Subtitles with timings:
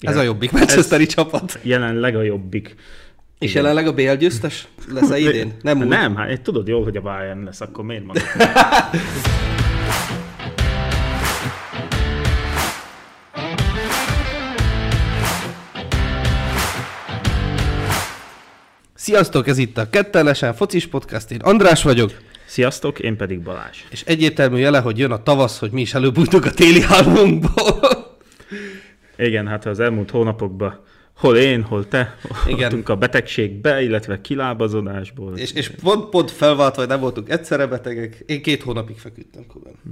[0.00, 1.58] Ez a jobbik Manchesteri csapat.
[1.62, 2.74] Jelenleg a jobbik.
[3.38, 5.52] És jelenleg a BL győztes lesz-e idén?
[5.62, 5.86] Nem, úgy.
[5.86, 8.22] nem hát tudod jól, hogy a Bayern lesz, akkor miért mondod?
[18.94, 22.12] Sziasztok, ez itt a Kettelesen Focis Podcast, én András vagyok.
[22.46, 23.78] Sziasztok, én pedig Balázs.
[23.90, 27.99] És egyértelmű jele, hogy jön a tavasz, hogy mi is előbújtunk a téli álmunkból.
[29.20, 30.80] Igen, hát az elmúlt hónapokban
[31.20, 35.36] hol én, hol te, voltunk a betegségbe, illetve kilábazodásból.
[35.36, 39.72] És, és pont, pont felváltva, hogy nem voltunk egyszerre betegek, én két hónapig feküdtem Kuben.
[39.84, 39.90] Hm.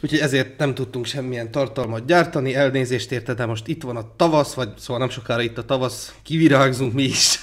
[0.00, 4.54] Úgyhogy ezért nem tudtunk semmilyen tartalmat gyártani, elnézést érte, de most itt van a tavasz,
[4.54, 7.42] vagy szóval nem sokára itt a tavasz, kivirágzunk mi is.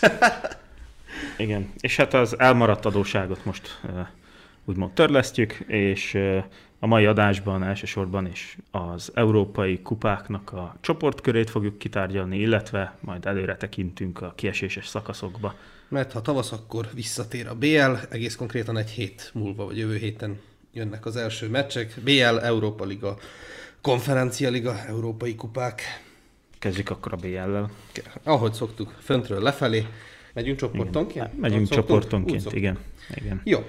[1.37, 3.91] Igen, és hát az elmaradt adóságot most uh,
[4.65, 6.43] úgymond törlesztjük, és uh,
[6.79, 13.57] a mai adásban elsősorban is az európai kupáknak a csoportkörét fogjuk kitárgyalni, illetve majd előre
[13.57, 15.55] tekintünk a kieséses szakaszokba.
[15.87, 20.39] Mert ha tavasz, akkor visszatér a BL, egész konkrétan egy hét múlva, vagy jövő héten
[20.73, 21.93] jönnek az első meccsek.
[22.03, 23.17] BL, Európa Liga,
[23.81, 25.81] Konferencia Liga, Európai Kupák.
[26.59, 27.71] Kezdjük akkor a BL-lel.
[28.23, 29.85] Ahogy szoktuk, föntről lefelé.
[30.33, 31.25] Megyünk csoportonként?
[31.25, 31.39] Igen.
[31.39, 32.77] Megyünk csoportonként, igen.
[33.15, 33.41] igen.
[33.43, 33.65] Jó,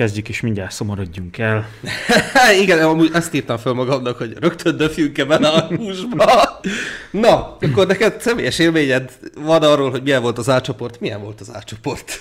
[0.00, 1.68] kezdjük, és mindjárt szomorodjunk el.
[2.62, 6.60] Igen, amúgy ezt írtam fel magamnak, hogy rögtön döfjünk-e benne a húsba.
[7.10, 11.00] Na, akkor neked személyes élményed van arról, hogy milyen volt az átcsoport?
[11.00, 12.12] Milyen volt az átcsoport?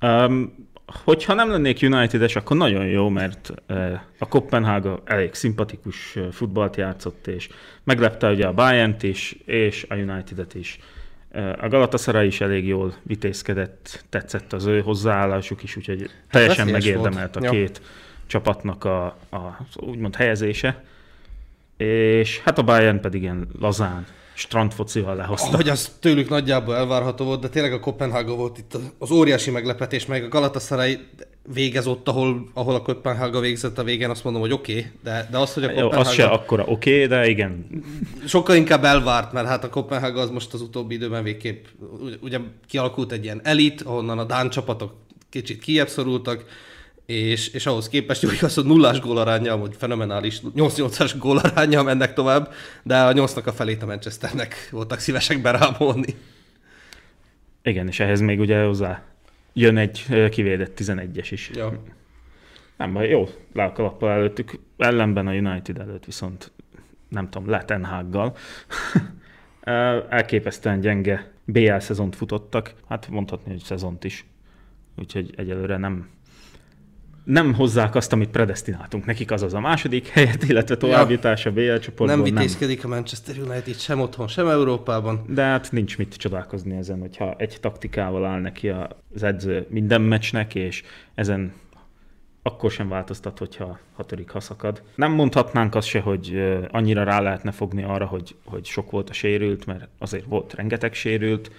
[0.00, 0.68] Um,
[1.04, 3.52] hogyha nem lennék United-es, akkor nagyon jó, mert
[4.18, 7.48] a Kopenhága elég szimpatikus futballt játszott, és
[7.84, 10.78] meglepte ugye a bayern is, és a United-et is.
[11.60, 17.34] A Galatasaray is elég jól vitézkedett, tetszett az ő hozzáállásuk is, úgyhogy teljesen hát megérdemelt
[17.34, 17.46] volt.
[17.46, 17.88] a két ja.
[18.26, 20.84] csapatnak a, a úgymond helyezése.
[21.76, 25.56] És hát a Bayern pedig ilyen lazán, strandfocival lehozta.
[25.56, 30.06] Hogy az tőlük nagyjából elvárható volt, de tényleg a Kopenhága volt itt az óriási meglepetés,
[30.06, 30.98] meg a Galatasaray
[31.52, 35.28] végez ott, ahol, ahol a Kopenhága végzett a végén, azt mondom, hogy oké, okay, de,
[35.30, 35.98] de az, hogy a Kopenhága...
[35.98, 37.66] Az se akkora oké, okay, de igen.
[38.26, 41.64] Sokkal inkább elvárt, mert hát a Kopenhága az most az utóbbi időben végképp,
[42.20, 42.38] ugye
[42.68, 44.92] kialakult egy ilyen elit, ahonnan a Dán csapatok
[45.30, 46.44] kicsit kiebb szorultak,
[47.06, 52.52] és, és ahhoz képest, hogy az a nullás gólaránya, hogy fenomenális 8-8-as gólaránya mennek tovább,
[52.82, 56.14] de a 8-nak a felét a Manchesternek voltak szívesek berámolni.
[57.62, 59.13] Igen, és ehhez még ugye hozzá
[59.54, 61.50] jön egy kivédett 11-es is.
[61.54, 61.82] Ja.
[62.76, 66.52] Nem baj, jó, le a kalappal előttük, ellenben a United előtt viszont
[67.08, 68.36] nem tudom, Letenhággal.
[70.08, 74.26] Elképesztően gyenge BL szezont futottak, hát mondhatni, hogy szezont is.
[74.98, 76.08] Úgyhogy egyelőre nem,
[77.24, 82.18] nem hozzák azt, amit predestináltunk nekik, azaz a második helyet, illetve továbbjutás a BL csoportban.
[82.18, 82.92] Nem vitézkedik nem.
[82.92, 85.24] a Manchester United sem otthon, sem Európában.
[85.28, 90.54] De hát nincs mit csodálkozni ezen, hogyha egy taktikával áll neki az edző minden meccsnek,
[90.54, 90.82] és
[91.14, 91.52] ezen
[92.42, 94.82] akkor sem változtat, hogyha hatodik haszakad.
[94.94, 99.12] Nem mondhatnánk azt se, hogy annyira rá lehetne fogni arra, hogy, hogy sok volt a
[99.12, 101.50] sérült, mert azért volt rengeteg sérült,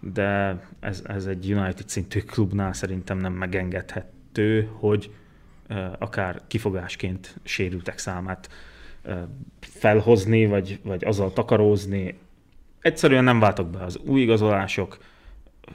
[0.00, 5.10] de ez, ez egy United szintű klubnál szerintem nem megengedhet kettő, hogy
[5.98, 8.48] akár kifogásként sérültek számát
[9.60, 12.18] felhozni, vagy, vagy azzal takarózni.
[12.80, 14.98] Egyszerűen nem váltak be az új igazolások,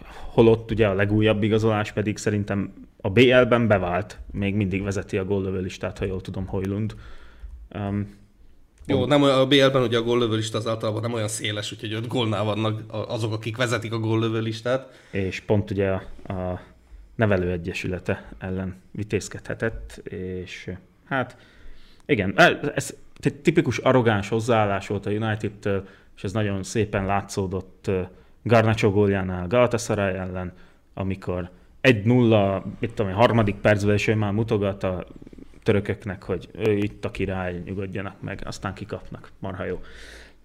[0.05, 5.61] holott ugye a legújabb igazolás pedig szerintem a BL-ben bevált, még mindig vezeti a góllövő
[5.61, 6.95] listát, ha jól tudom, Hojlund.
[7.75, 8.19] Um,
[8.85, 11.93] jó, nem olyan, a BL-ben ugye a góllövő lista az általában nem olyan széles, úgyhogy
[11.93, 15.07] öt gólnál vannak azok, akik vezetik a góllövő listát.
[15.11, 16.01] És pont ugye a,
[16.33, 16.61] a
[17.21, 20.71] nevelőegyesülete ellen vitézkedhetett, és
[21.05, 21.37] hát
[22.05, 22.33] igen,
[22.75, 25.83] ez egy tipikus arrogáns hozzáállás volt a united
[26.15, 27.91] és ez nagyon szépen látszódott
[28.43, 30.53] Garnacho góljánál Galatasaray ellen,
[30.93, 31.49] amikor
[31.81, 35.07] 1-0, mit tudom, a harmadik percben is ő már mutogat a
[35.63, 39.81] törököknek, hogy ő itt a király, nyugodjanak meg, aztán kikapnak, marha jó.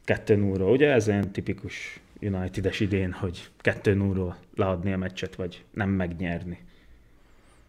[0.05, 5.65] 2 0 ugye ez ilyen tipikus United-es idén, hogy 2 0 leadni a meccset, vagy
[5.71, 6.59] nem megnyerni.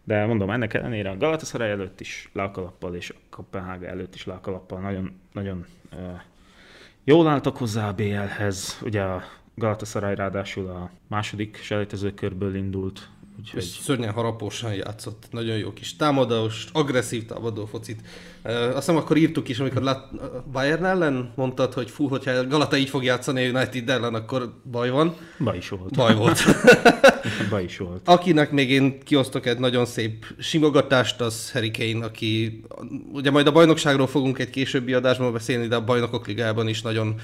[0.08, 4.80] De mondom, ennek ellenére a Galatasaray előtt is lákalappal, és a Kopenhága előtt is lákalappal
[4.80, 5.98] nagyon, nagyon uh,
[7.04, 8.80] jól álltak hozzá a BL-hez.
[8.84, 9.22] Ugye a
[9.54, 13.08] Galatasaray ráadásul a második selejtező körből indult,
[13.38, 13.62] Úgyhogy...
[13.62, 18.00] Szörnyen harapósan játszott, nagyon jó kis támadós, agresszív támadó focit.
[18.42, 20.08] Azt hiszem akkor írtuk is, amikor lát,
[20.52, 25.14] Bayern ellen mondtad, hogy fú, hogyha Galata így fog játszani United ellen, akkor baj van.
[25.38, 25.96] Baj is volt.
[25.96, 26.38] Baj volt.
[27.50, 28.08] baj is volt.
[28.08, 32.62] Akinek még én kiosztok egy nagyon szép simogatást, az Harry Kane, aki
[33.12, 37.14] ugye majd a bajnokságról fogunk egy későbbi adásban beszélni, de a bajnokok ligában is nagyon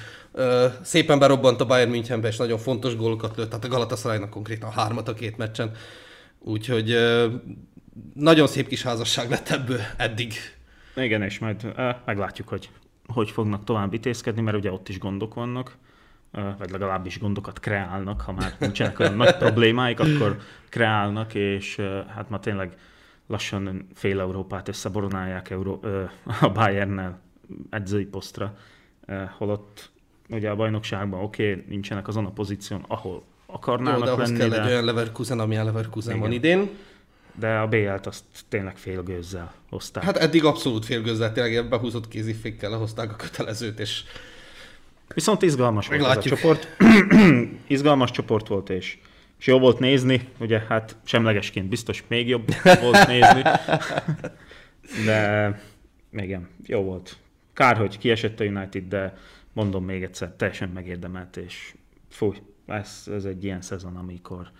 [0.82, 5.08] szépen berobbant a Bayern Münchenbe, és nagyon fontos gólokat lőtt, tehát a Galatasaraynak konkrétan hármat
[5.08, 5.70] a két meccsen.
[6.38, 6.96] Úgyhogy
[8.14, 10.32] nagyon szép kis házasság lett ebből eddig.
[10.96, 11.74] Igen, és majd
[12.04, 12.68] meglátjuk, hogy
[13.06, 15.76] hogy fognak tovább vitézkedni, mert ugye ott is gondok vannak,
[16.58, 20.38] vagy legalábbis gondokat kreálnak, ha már nincsenek olyan nagy problémáik, akkor
[20.68, 21.76] kreálnak, és
[22.14, 22.76] hát ma tényleg
[23.26, 25.84] lassan fél Európát összeboronálják Euró-
[26.40, 27.20] a Bayernnel
[27.70, 28.56] edzői posztra,
[29.36, 29.90] holott
[30.28, 34.38] ugye a bajnokságban oké, okay, nincsenek azon a pozíción, ahol akarnának Jó, de ahhoz lenni.
[34.38, 34.62] kell de...
[34.62, 36.70] egy olyan Leverkusen, amilyen Leverkusen van idén.
[37.38, 40.02] De a BL-t azt tényleg félgőzzel hozták.
[40.02, 44.04] Hát eddig abszolút félgőzzel, tényleg behúzott kézifékkel lehozták a kötelezőt, és
[45.14, 46.76] Viszont izgalmas volt ez a csoport.
[47.66, 48.98] izgalmas csoport volt, és,
[49.38, 53.42] és jó volt nézni, ugye hát semlegesként biztos még jobb volt nézni.
[55.04, 55.60] De
[56.12, 57.16] igen, jó volt.
[57.52, 59.16] Kár, hogy kiesett a United, de
[59.52, 61.74] mondom még egyszer, teljesen megérdemelt, és
[62.10, 62.36] fúj,
[62.66, 64.50] ez, ez egy ilyen szezon, amikor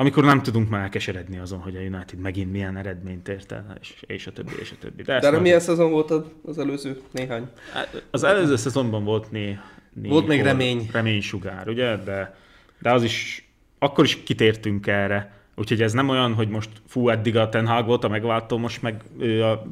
[0.00, 3.94] amikor nem tudunk már elkeseredni azon, hogy a United megint milyen eredményt ért el, és,
[4.06, 5.02] és a többi, és a többi.
[5.02, 6.12] De, De milyen szezon volt
[6.44, 7.48] az előző néhány?
[8.10, 9.58] Az előző szezonban volt né,
[9.92, 10.88] né Volt még remény.
[10.92, 11.96] Reménysugár, ugye?
[11.96, 12.36] De,
[12.78, 13.48] de az is,
[13.78, 17.86] akkor is kitértünk erre, úgyhogy ez nem olyan, hogy most fú, eddig a Ten Hag
[17.86, 19.66] volt a megváltó, most meg ő a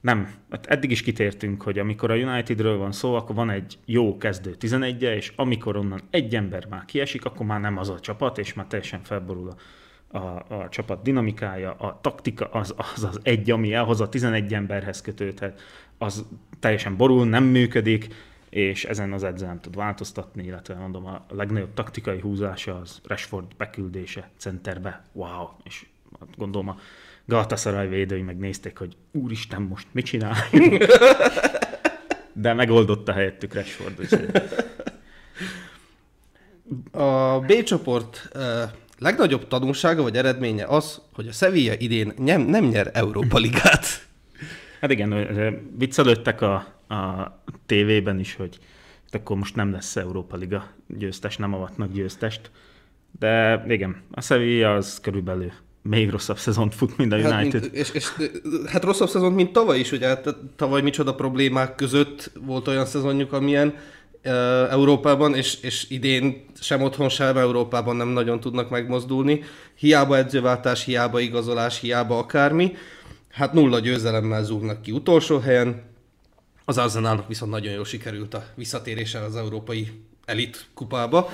[0.00, 4.16] nem, hát eddig is kitértünk, hogy amikor a Unitedről van szó, akkor van egy jó
[4.16, 8.00] kezdő 11 -e, és amikor onnan egy ember már kiesik, akkor már nem az a
[8.00, 13.20] csapat, és már teljesen felborul a, a, a csapat dinamikája, a taktika az, az az
[13.22, 15.60] egy, ami elhoz a 11 emberhez kötődhet,
[15.98, 16.26] az
[16.60, 18.14] teljesen borul, nem működik,
[18.48, 23.46] és ezen az edző nem tud változtatni, illetve mondom, a legnagyobb taktikai húzása az Rashford
[23.56, 25.86] beküldése centerbe, wow, és
[26.36, 26.78] gondolom a
[27.28, 30.84] Galatasaray védői megnézték, hogy úristen, most mit csináljunk.
[32.32, 34.28] De megoldotta helyettük Rashford.
[36.90, 38.28] A B csoport
[38.98, 44.06] legnagyobb tanulsága vagy eredménye az, hogy a Sevilla idén nem, nem nyer Európa Ligát.
[44.80, 46.54] Hát igen, viccelődtek a,
[46.94, 47.32] a
[47.66, 48.58] tévében is, hogy
[49.10, 52.50] akkor most nem lesz Európa Liga győztes, nem avatnak győztest.
[53.18, 55.52] De igen, a Sevilla az körülbelül
[55.82, 57.32] még rosszabb szezont fut, mint a United.
[57.32, 58.08] Hát, mint, és, és,
[58.66, 63.32] hát rosszabb szezont, mint tavaly is, ugye hát tavaly micsoda problémák között volt olyan szezonjuk,
[63.32, 63.74] amilyen
[64.24, 69.42] uh, Európában, és, és idén sem otthon, sem Európában nem nagyon tudnak megmozdulni.
[69.74, 72.76] Hiába edzőváltás, hiába igazolás, hiába akármi.
[73.30, 75.82] Hát nulla győzelemmel zúgnak ki utolsó helyen.
[76.64, 79.90] Az Arsenalnak viszont nagyon jól sikerült a visszatérése az európai
[80.24, 81.30] elit kupába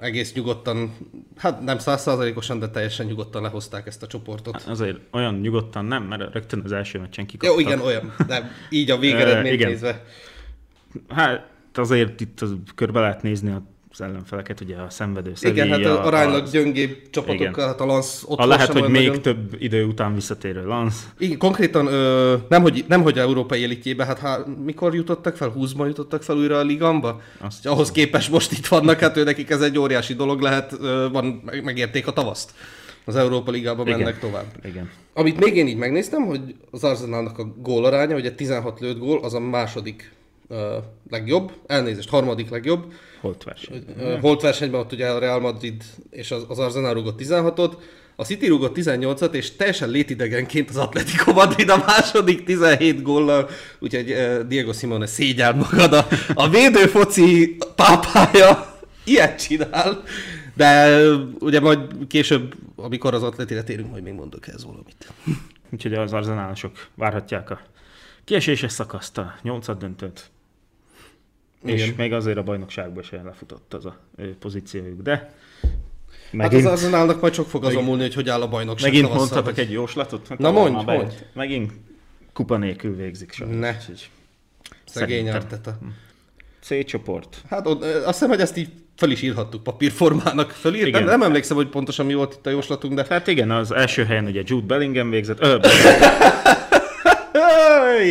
[0.00, 0.96] egész nyugodtan,
[1.36, 4.54] hát nem százszázalékosan, de teljesen nyugodtan lehozták ezt a csoportot.
[4.54, 7.60] Hát azért olyan nyugodtan nem, mert rögtön az első meccsen kikaptak.
[7.60, 10.04] Jó, igen, olyan, de így a végeredményt nézve.
[11.08, 12.40] Hát azért itt
[12.74, 17.10] körbe lehet nézni a az ellenfeleket, ugye a szenvedő Sevilla, Igen, hát aránylag a, gyöngébb
[17.10, 19.22] csapatokkal, hát a Lans ott a lehet, hogy még nagyon...
[19.22, 20.94] több idő után visszatérő Lans.
[21.18, 25.52] Igen, konkrétan ö, nem, hogy, nem, hogy európai elitjébe, hát há, mikor jutottak fel?
[25.58, 27.20] 20-ban jutottak fel újra a ligamba?
[27.40, 31.08] Azt ahhoz képest most itt vannak, hát ő nekik ez egy óriási dolog lehet, ö,
[31.12, 32.50] van, megérték a tavaszt.
[33.04, 33.98] Az Európa Ligába Igen.
[33.98, 34.46] mennek tovább.
[34.64, 34.90] Igen.
[35.14, 36.40] Amit még én így megnéztem, hogy
[36.70, 40.12] az Arsenalnak a gólaránya, ugye 16 lőtt gól, az a második
[40.48, 40.58] uh,
[41.10, 42.92] legjobb, elnézést, harmadik legjobb.
[43.22, 43.84] Holt verseny.
[44.20, 47.72] Holt versenyben ott ugye a Real Madrid és az, az Arsenal rúgott 16-ot,
[48.16, 54.16] a City rúgott 18-at, és teljesen létidegenként az Atletico Madrid a második 17 góllal, úgyhogy
[54.46, 55.92] Diego Simone szégyel magad.
[55.92, 60.02] A, a védőfoci pápája ilyet csinál,
[60.54, 61.00] de
[61.38, 65.12] ugye majd később, amikor az atletire térünk, majd még mondok ez valamit.
[65.70, 67.60] Úgyhogy az arzenálosok várhatják a
[68.24, 70.30] kieséses szakaszt, a nyolcad döntőt.
[71.64, 71.76] Igen.
[71.76, 73.98] És még azért a bajnokságban sem lefutott az a
[74.38, 75.34] pozíciójuk, de
[76.32, 76.62] Megint...
[76.64, 78.90] Hát az Arsenalnak majd csak fog azon múlni, hogy hogy áll a bajnokság.
[78.90, 79.64] Megint tavasszal, mondhatok hogy...
[79.64, 80.28] egy jóslatot?
[80.28, 81.14] Hát Na mondj, mondj.
[81.32, 81.72] Megint
[82.32, 83.56] kupa nélkül végzik sajnos.
[83.56, 83.76] Ne.
[84.84, 85.76] Szegény Arteta.
[85.80, 85.86] Hm.
[86.60, 87.42] C csoport.
[87.50, 90.50] Hát azt hiszem, hogy ezt így fel is írhattuk papírformának.
[90.50, 93.06] Fölír, nem, nem, emlékszem, hogy pontosan mi volt itt a jóslatunk, de...
[93.08, 95.40] Hát igen, az első helyen ugye Jude Bellingham végzett.
[95.40, 95.58] Ö,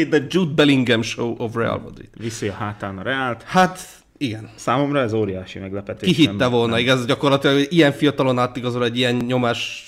[0.09, 2.09] The Jude Bellingham Show of Real Madrid.
[2.17, 3.43] Viszi a hátán a Reált.
[3.43, 3.79] Hát
[4.17, 4.49] igen.
[4.55, 6.15] Számomra ez óriási meglepetés.
[6.15, 6.79] Ki hitte volna, nem.
[6.79, 9.85] igaz, gyakorlatilag hogy ilyen fiatalon átigazol egy ilyen nyomás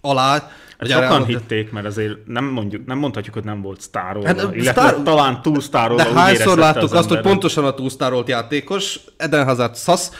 [0.00, 1.26] alá, Hát sokan elmondta...
[1.26, 5.02] hitték, mert azért nem, mondjuk, nem mondhatjuk, hogy nem volt sztárolva, hát, illetve sztár...
[5.02, 6.02] talán túlsztárolva.
[6.02, 10.12] De hányszor láttuk az azt, hogy pontosan a túlsztárolt játékos, Eden Hazard szasz,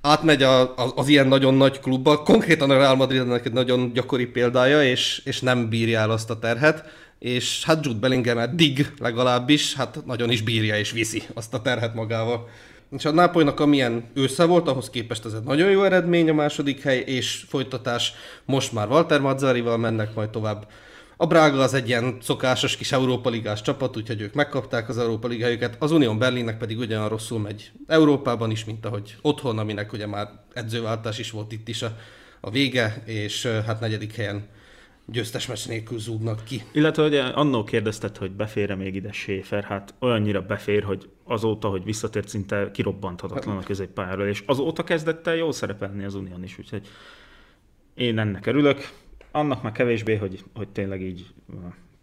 [0.00, 4.26] átmegy a, a, az ilyen nagyon nagy klubba, konkrétan a Real Madrid egy nagyon gyakori
[4.26, 6.84] példája, és, és nem bírja el azt a terhet.
[7.18, 11.94] És hát Jude Bellingham dig legalábbis, hát nagyon is bírja és viszi azt a terhet
[11.94, 12.48] magával.
[12.96, 16.82] És a Nápolynak amilyen ősze volt, ahhoz képest ez egy nagyon jó eredmény a második
[16.82, 18.12] hely, és folytatás
[18.44, 20.68] most már Walter Mazzarival mennek majd tovább.
[21.16, 25.28] A Braga az egy ilyen szokásos kis Európa Ligás csapat, úgyhogy ők megkapták az Európa
[25.28, 30.06] Ligájukat, az Unión Berlinnek pedig ugyanolyan rosszul megy Európában is, mint ahogy otthon, aminek ugye
[30.06, 31.96] már edzőváltás is volt itt is a,
[32.40, 34.48] a vége, és hát negyedik helyen
[35.06, 36.62] győztes meccs nélkül zúgnak ki.
[36.72, 41.84] Illetve ugye annó kérdezted, hogy befér még ide Schäfer, hát olyannyira befér, hogy azóta, hogy
[41.84, 46.88] visszatért, szinte kirobbanthatatlan a középpályáról, és azóta kezdett el jól szerepelni az Unión is, úgyhogy
[47.94, 48.88] én ennek örülök.
[49.30, 51.26] Annak már kevésbé, hogy, hogy tényleg így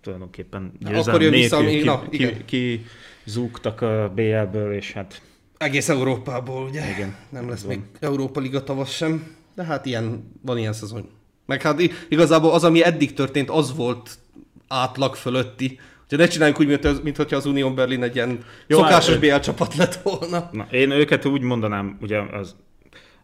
[0.02, 2.86] tulajdonképpen győzelem nélkül vissza, ki, na, ki, ki,
[3.26, 5.22] zúgtak a BL-ből, és hát...
[5.58, 6.90] Egész Európából, ugye?
[6.90, 7.16] Igen.
[7.30, 11.10] Nem lesz még Európa Liga tavasz sem, de hát ilyen, van ilyen szezon.
[11.54, 14.18] Meg hát igazából az, ami eddig történt, az volt
[14.68, 15.80] átlag fölötti.
[16.04, 19.18] Úgyhogy ne csináljunk úgy, mint, az, mint hogyha az Union Berlin egy ilyen Jó, szokásos
[19.18, 20.50] BL csapat lett volna.
[20.52, 22.56] Na, én őket úgy mondanám, ugye az,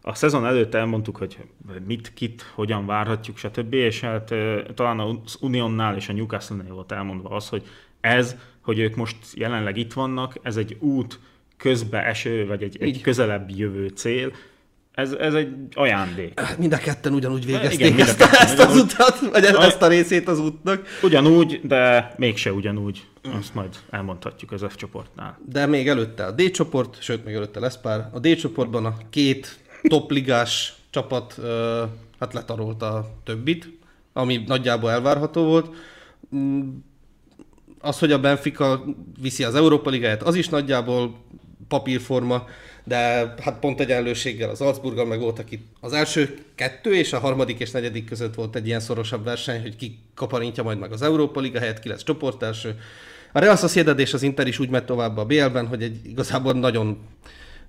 [0.02, 1.38] a szezon előtt elmondtuk, hogy
[1.86, 3.74] mit, kit, hogyan várhatjuk, stb.
[3.74, 4.34] És hát
[4.74, 7.62] talán az Unionnál és a Newcastle-nél volt elmondva az, hogy
[8.00, 11.20] ez, hogy ők most jelenleg itt vannak, ez egy út
[11.56, 14.32] közbe eső, vagy egy, egy közelebb jövő cél,
[14.94, 16.40] ez, ez egy ajándék.
[16.58, 19.82] Mind a ketten ugyanúgy végezték Igen, ezt, ketten, ezt ugyanúgy, az utat, vagy a, ezt
[19.82, 20.86] a részét az útnak.
[21.02, 23.06] Ugyanúgy, de mégse ugyanúgy.
[23.38, 25.38] Azt majd elmondhatjuk az F csoportnál.
[25.46, 28.08] De még előtte a D csoport, sőt, még előtte lesz pár.
[28.12, 31.40] A D csoportban a két topligás csapat
[32.20, 33.78] hát letarolta a többit,
[34.12, 35.74] ami nagyjából elvárható volt.
[36.36, 36.68] Mm,
[37.80, 38.84] az, hogy a Benfica
[39.20, 41.18] viszi az Európa Ligáját, az is nagyjából
[41.68, 42.44] papírforma
[42.84, 45.66] de hát pont egyenlőséggel az Salzburggal meg voltak itt.
[45.80, 49.76] Az első kettő és a harmadik és negyedik között volt egy ilyen szorosabb verseny, hogy
[49.76, 52.78] ki kaparintja majd meg az Európa Liga helyett, ki lesz csoportelső.
[53.32, 56.52] A Real Sociedad és az Inter is úgy megy tovább a BL-ben, hogy egy igazából
[56.52, 56.98] nagyon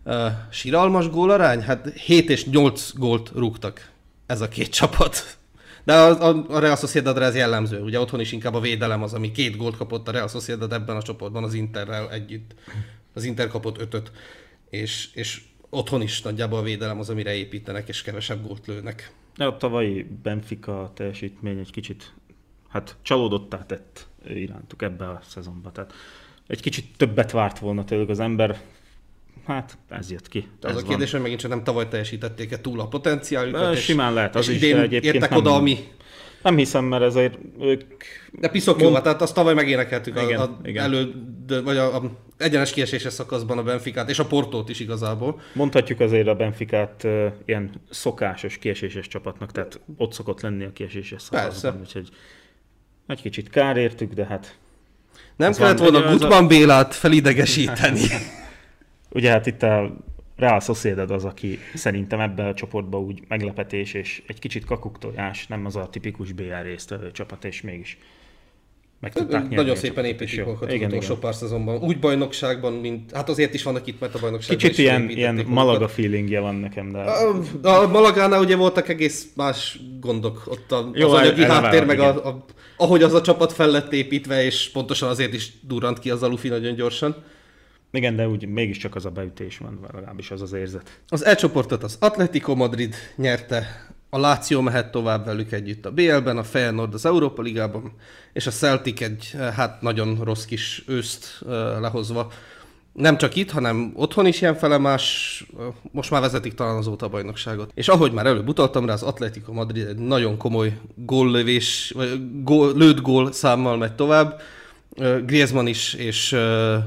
[0.04, 3.90] uh, siralmas gólarány, hát 7 és 8 gólt rúgtak
[4.26, 5.38] ez a két csapat.
[5.84, 7.82] De a, a, a Real Sociedadra ez jellemző.
[7.82, 10.96] Ugye otthon is inkább a védelem az, ami két gólt kapott a Real Sociedad ebben
[10.96, 12.52] a csoportban az Interrel együtt.
[13.14, 14.12] Az Inter kapott ötöt
[14.72, 19.12] és, és otthon is nagyjából a védelem az, amire építenek, és kevesebb gólt lőnek.
[19.38, 22.14] A tavalyi Benfica teljesítmény egy kicsit
[22.70, 25.72] hát csalódottá tett irántuk ebbe a szezonba.
[25.72, 25.94] Tehát
[26.48, 28.62] egy kicsit többet várt volna tőlük az ember,
[29.46, 30.48] Hát, ez jött ki.
[30.62, 33.78] Az ez a kérdés, hogy megint csak nem tavaly teljesítették-e túl a potenciáljukat.
[33.78, 35.78] Simán lehet, az és is, idén egyébként értek nem, oda, ami
[36.44, 37.84] nem hiszem, mert ezért ők...
[38.32, 40.84] De piszok jó, tehát azt tavaly megénekeltük igen, a, a igen.
[40.84, 41.14] elő,
[41.64, 42.02] vagy a, a
[42.38, 45.42] egyenes kieséses szakaszban a Benficát, és a Portót is igazából.
[45.54, 51.22] Mondhatjuk azért a Benficát uh, ilyen szokásos kieséses csapatnak, tehát ott szokott lenni a kieséses
[51.22, 51.80] szakaszban, Persze.
[51.80, 52.10] úgyhogy
[53.08, 54.56] egy kicsit kár értük, de hát...
[55.36, 56.48] Nem kellett volna Gutman a...
[56.48, 58.02] Bélát felidegesíteni.
[59.10, 59.98] Ugye hát itt a
[60.36, 65.66] Real Sociedad az, aki szerintem ebben a csoportban úgy meglepetés és egy kicsit kakuktojás, nem
[65.66, 67.98] az a tipikus BR résztvevő csapat, és mégis
[69.02, 71.78] meg tudták Nagyon szépen építik magukat az utolsó pár szezonban.
[71.84, 73.12] Úgy bajnokságban, mint...
[73.12, 76.92] Hát azért is vannak itt, mert a bajnokságban Kicsit ilyen, ilyen Malaga feelingje van nekem,
[76.92, 77.00] de...
[77.00, 80.44] A, a Malagánál ugye voltak egész más gondok.
[80.48, 82.46] Ott a, Jó, az anyagi háttér, meg a, a,
[82.78, 86.48] ahogy az a csapat fel lett építve, és pontosan azért is durrant ki az alufi
[86.48, 87.16] nagyon gyorsan.
[87.92, 91.02] Igen, de úgy mégiscsak az a beütés van, legalábbis az az érzet.
[91.08, 96.38] Az E csoportot az Atletico Madrid nyerte, a Láció mehet tovább velük együtt a BL-ben,
[96.38, 97.94] a Feyenoord az Európa Ligában,
[98.34, 101.40] és a Celtic egy hát nagyon rossz kis őszt
[101.80, 102.32] lehozva.
[102.94, 105.46] Nem csak itt, hanem otthon is ilyen felemás,
[105.92, 107.72] most már vezetik talán azóta a bajnokságot.
[107.74, 112.74] És ahogy már előbb utaltam rá, az Atletico Madrid egy nagyon komoly góllövés, vagy gól,
[112.76, 114.42] lőtt gól számmal megy tovább
[115.26, 116.32] Griezmann is és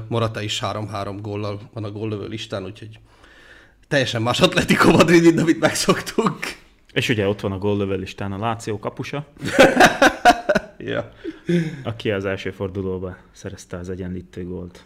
[0.07, 2.99] Morata is 3-3 góllal van a góllövő listán, úgyhogy
[3.87, 6.39] teljesen más Atletico Madrid, mint amit megszoktunk.
[6.93, 9.25] És ugye ott van a góllövő listán a Láció kapusa,
[10.77, 11.11] ja.
[11.83, 14.83] aki az első fordulóban szerezte az egyenlítő gólt.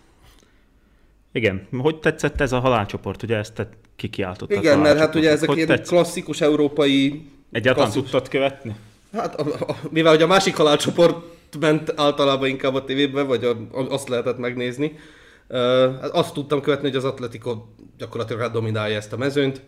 [1.32, 3.24] Igen, hogy tetszett ez a halálcsoport?
[3.24, 4.58] Ugye ezt te kikiáltottad.
[4.58, 7.28] Igen, mert hát ugye ezek ilyen klasszikus európai...
[7.52, 8.76] Egyáltalán tudtad követni?
[9.14, 13.58] Hát a, a, mivel hogy a másik halálcsoport ment általában inkább a tévében, vagy a,
[13.72, 15.00] azt lehetett megnézni.
[15.48, 17.66] Uh, azt tudtam követni, hogy az Atletico
[17.98, 19.62] gyakorlatilag dominálja ezt a mezőnyt,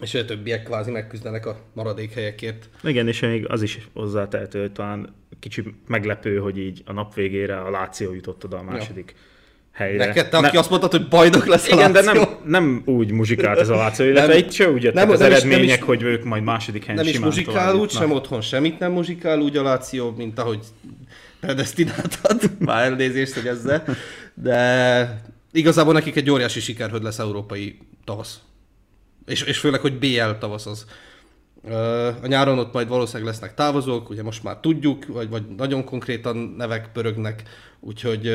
[0.00, 2.68] és a többiek kvázi megküzdenek a maradék helyekért.
[2.82, 7.60] Igen, és még az is hozzátehető, hogy talán kicsit meglepő, hogy így a nap végére
[7.60, 9.36] a Láció jutott oda a második ja
[9.78, 10.06] helyre.
[10.06, 10.58] Neked, te, aki ne...
[10.58, 14.28] azt mondtad, hogy bajnok lesz Igen, de nem, nem úgy muzsikált ez a Láció, illetve
[14.28, 16.42] nem, itt se úgy jöttek nem, az nem eredmények, is, nem is, hogy ők majd
[16.42, 20.38] második helyen Nem is muzsikál úgy, sem otthon semmit nem muzsikál úgy a Láció, mint
[20.38, 20.58] ahogy
[21.40, 23.84] predestináltad, már elnézést, hogy ezzel,
[24.34, 28.40] de igazából nekik egy óriási siker, hogy lesz európai tavasz.
[29.26, 30.86] És, és főleg, hogy BL tavasz az.
[32.22, 36.36] A nyáron ott majd valószínűleg lesznek távozók, ugye most már tudjuk, vagy, vagy nagyon konkrétan
[36.36, 37.42] nevek pörögnek,
[37.80, 38.26] úgyhogy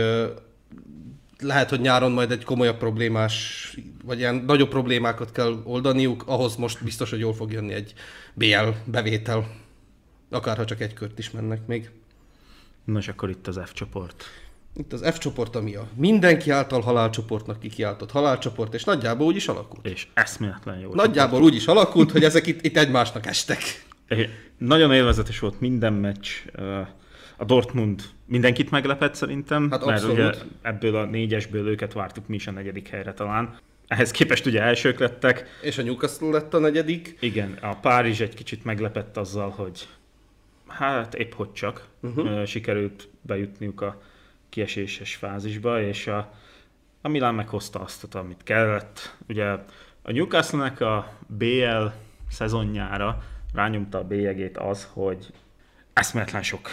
[1.44, 6.84] lehet, hogy nyáron majd egy komolyabb problémás, vagy ilyen nagyobb problémákat kell oldaniuk, ahhoz most
[6.84, 7.94] biztos, hogy jól fog jönni egy
[8.34, 9.48] BL bevétel,
[10.30, 11.90] akárha csak egy kört is mennek még.
[12.86, 14.24] Nos, akkor itt az F csoport.
[14.76, 19.48] Itt az F csoport, ami a mindenki által halálcsoportnak kikiáltott halálcsoport, és nagyjából úgy is
[19.48, 19.88] alakult.
[19.88, 20.94] És eszméletlen jó.
[20.94, 21.52] Nagyjából csoport.
[21.52, 23.86] úgy is alakult, hogy ezek itt, itt egymásnak estek.
[24.58, 26.28] Nagyon élvezetes volt minden meccs.
[27.38, 32.48] A Dortmund mindenkit meglepett szerintem, hát mert ugye ebből a négyesből őket vártuk mi is
[32.48, 33.58] a negyedik helyre talán.
[33.88, 35.46] Ehhez képest ugye elsők lettek.
[35.62, 37.18] És a Newcastle lett a negyedik.
[37.20, 39.88] Igen, a Párizs egy kicsit meglepett azzal, hogy
[40.68, 42.46] hát épp hogy csak uh-huh.
[42.46, 44.02] sikerült bejutniuk a
[44.50, 46.34] kieséses fázisba, és a,
[47.02, 49.16] a Milán meghozta azt, amit kellett.
[49.28, 49.46] Ugye
[50.02, 51.86] a Newcastle-nek a BL
[52.30, 53.24] szezonjára
[53.54, 55.28] rányomta a bélyegét az, hogy
[55.94, 56.70] eszméletlen sok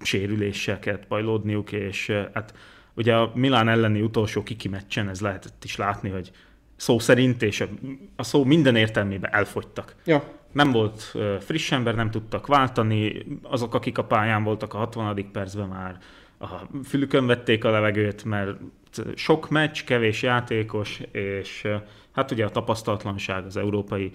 [0.00, 2.54] sérüléssel kellett bajlódniuk, és hát
[2.94, 6.30] ugye a Milán elleni utolsó kiki meccsen ez lehetett is látni, hogy
[6.76, 7.68] szó szerint, és a,
[8.16, 9.94] a szó minden értelmében elfogytak.
[10.04, 10.36] Ja.
[10.52, 15.30] Nem volt friss ember, nem tudtak váltani, azok, akik a pályán voltak a 60.
[15.32, 15.98] percben már
[16.38, 16.46] a
[16.84, 18.58] fülükön vették a levegőt, mert
[19.14, 21.66] sok meccs, kevés játékos, és
[22.12, 24.12] hát ugye a tapasztalatlanság az európai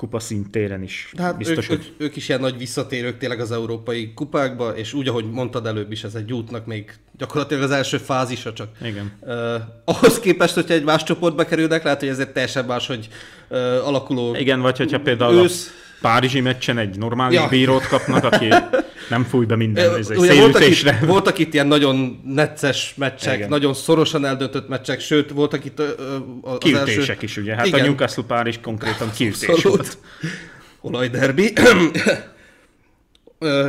[0.00, 1.94] kupa szintéren is hát biztos, ők, hogy...
[1.98, 6.04] ők is ilyen nagy visszatérők tényleg az európai kupákba, és úgy, ahogy mondtad előbb is,
[6.04, 8.68] ez egy útnak még gyakorlatilag az első fázisa csak.
[8.82, 9.12] Igen.
[9.20, 9.54] Uh,
[9.84, 13.08] ahhoz képest, hogyha egy más csoportba kerülnek, lehet, hogy ez egy teljesen más, hogy
[13.48, 15.70] uh, alakuló Igen, vagy hogyha például ősz...
[16.00, 17.48] Párizsi meccsen egy normális ja.
[17.48, 18.48] bírót kapnak, aki
[19.10, 23.48] nem fúj be minden ez Ugye voltak, itt, voltak itt ilyen nagyon necces meccsek, Igen.
[23.48, 27.16] nagyon szorosan eldöntött meccsek, sőt, voltak itt az Kiütések első...
[27.20, 27.54] is, ugye?
[27.54, 27.80] Hát Igen.
[27.80, 29.76] a Newcastle Párizs konkrétan kiütés Abszolút.
[29.76, 29.98] volt.
[30.80, 31.52] Olajderbi.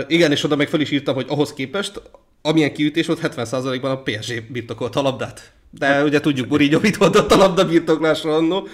[0.08, 2.02] Igen, és oda meg fel is írtam, hogy ahhoz képest,
[2.41, 5.52] amilyen kiütés volt, 70%-ban a PSG birtokolt a labdát.
[5.70, 8.67] De hát, ugye tudjuk, Mourinho mit mondott a labda birtoklásra annó.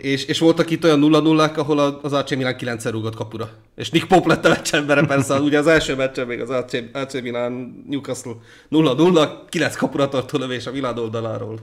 [0.00, 3.50] És, és voltak itt olyan 0 0 ahol az AC Milan 9 rúgott kapura.
[3.76, 7.20] És Nick Pope lett a meccsemberre, persze, ugye az első meccsen még az AC, AC
[7.20, 8.32] Milan Newcastle
[8.70, 11.58] 0-0, 9 kapura tartó lövés a Milan oldaláról.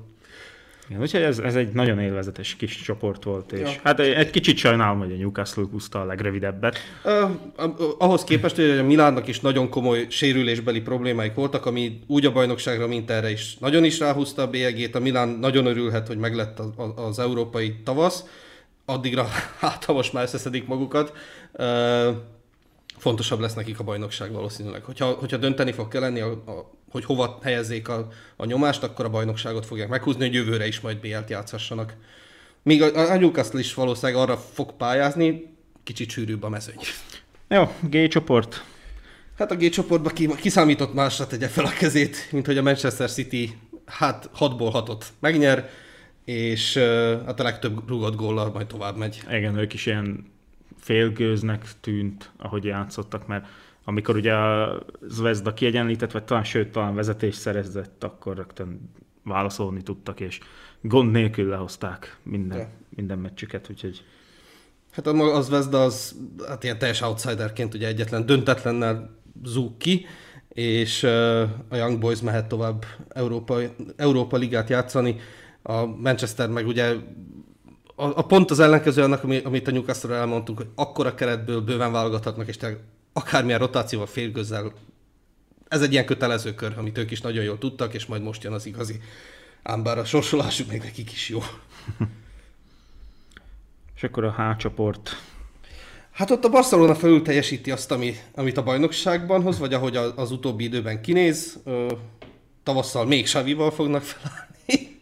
[0.89, 3.79] Igen, úgyhogy ez, ez egy nagyon élvezetes kis csoport volt, és ja.
[3.83, 6.77] hát egy, egy kicsit sajnálom, hogy a Newcastle húzta a legrövidebbet.
[7.03, 7.31] Uh,
[7.97, 12.87] ahhoz képest, hogy a Milánnak is nagyon komoly sérülésbeli problémáik voltak, ami úgy a bajnokságra,
[12.87, 14.95] mint erre is nagyon is ráhúzta a bélyegét.
[14.95, 18.23] A Milán nagyon örülhet, hogy meglett az, az európai tavasz.
[18.85, 19.27] Addigra,
[19.59, 21.13] hát ha most már összeszedik magukat.
[21.53, 22.15] Uh,
[22.97, 24.83] fontosabb lesz nekik a bajnokság valószínűleg.
[24.83, 29.09] Hogyha, hogyha dönteni fog kelleni, a, a, hogy hova helyezzék a, a nyomást, akkor a
[29.09, 31.95] bajnokságot fogják meghúzni, hogy jövőre is majd BL-t játszhassanak.
[32.63, 36.77] Míg a, a Newcastle is valószínűleg arra fog pályázni, kicsit sűrűbb a mezőny.
[37.47, 38.63] Jó, G csoport.
[39.37, 43.11] Hát a G csoportban ki, kiszámított másra tegye fel a kezét, mint hogy a Manchester
[43.11, 45.69] City hát 6-ból 6-ot megnyer,
[46.25, 46.83] és uh,
[47.25, 49.21] hát a legtöbb rúgott góllal majd tovább megy.
[49.29, 50.31] Igen, ők is ilyen
[50.79, 53.45] félgőznek tűnt, ahogy játszottak, mert
[53.89, 58.91] amikor ugye a Zvezda kiegyenlített, vagy talán sőt, talán vezetés szerezett, akkor rögtön
[59.23, 60.39] válaszolni tudtak, és
[60.81, 62.69] gond nélkül lehozták minden, ja.
[62.89, 64.03] minden meccsüket, úgyhogy...
[64.91, 66.15] Hát a Zvezda az
[66.47, 70.05] hát ilyen teljes outsiderként ugye egyetlen döntetlennel zúg ki,
[70.49, 71.03] és
[71.69, 73.57] a Young Boys mehet tovább Európa,
[73.95, 75.15] Európa Ligát játszani.
[75.61, 76.95] A Manchester meg ugye
[77.95, 82.47] a, a pont az ellenkező annak, amit a newcastle elmondtunk, hogy akkora keretből bőven válogathatnak,
[82.47, 82.79] és tényleg
[83.17, 84.73] akármilyen rotációval félgözzel.
[85.67, 88.53] Ez egy ilyen kötelező kör, amit ők is nagyon jól tudtak, és majd most jön
[88.53, 89.01] az igazi.
[89.63, 91.39] Ám bár a sorsolásuk még nekik is jó.
[93.95, 95.21] és akkor a H csoport.
[96.11, 100.31] Hát ott a Barcelona felül teljesíti azt, ami, amit a bajnokságban hoz, vagy ahogy az
[100.31, 101.59] utóbbi időben kinéz.
[102.63, 104.99] Tavasszal még Savival fognak felállni.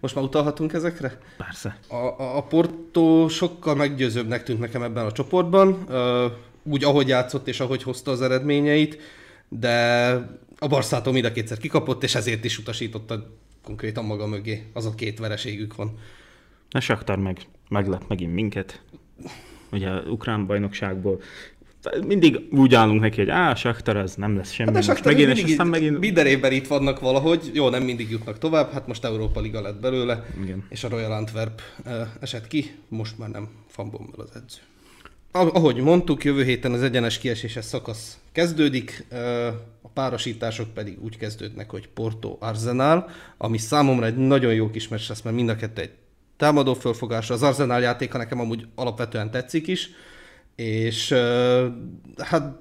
[0.00, 1.18] Most már utalhatunk ezekre?
[1.36, 1.78] Persze.
[1.88, 5.86] A, a, a Porto sokkal meggyőzőbbnek tűnt nekem ebben a csoportban,
[6.62, 8.98] úgy ahogy játszott és ahogy hozta az eredményeit,
[9.48, 10.12] de
[10.58, 14.66] a Barszától mind a kétszer kikapott, és ezért is utasította konkrétan maga mögé.
[14.72, 15.98] Az a két vereségük van.
[16.70, 18.82] A Saktar meg meglep megint minket.
[19.72, 21.20] Ugye a ukrán bajnokságból
[22.06, 24.74] mindig úgy állunk neki, hogy á, Saktar, ez nem lesz semmi.
[24.74, 25.98] Hát Saktar megint, mindig, és aztán megint...
[25.98, 29.80] minden évben itt vannak valahogy, jó, nem mindig jutnak tovább, hát most Európa Liga lett
[29.80, 30.64] belőle, Igen.
[30.68, 31.60] és a Royal Antwerp
[32.20, 34.58] esett ki, most már nem Fanbommel az edző.
[35.32, 39.06] Ahogy mondtuk, jövő héten az egyenes kieséses szakasz kezdődik,
[39.82, 45.08] a párosítások pedig úgy kezdődnek, hogy Porto Arsenal, ami számomra egy nagyon jó kis meccs
[45.08, 45.94] lesz, mert mind a kettő egy
[46.36, 47.34] támadó fölfogásra.
[47.34, 49.90] Az Arsenal játéka nekem amúgy alapvetően tetszik is,
[50.56, 51.14] és
[52.16, 52.58] hát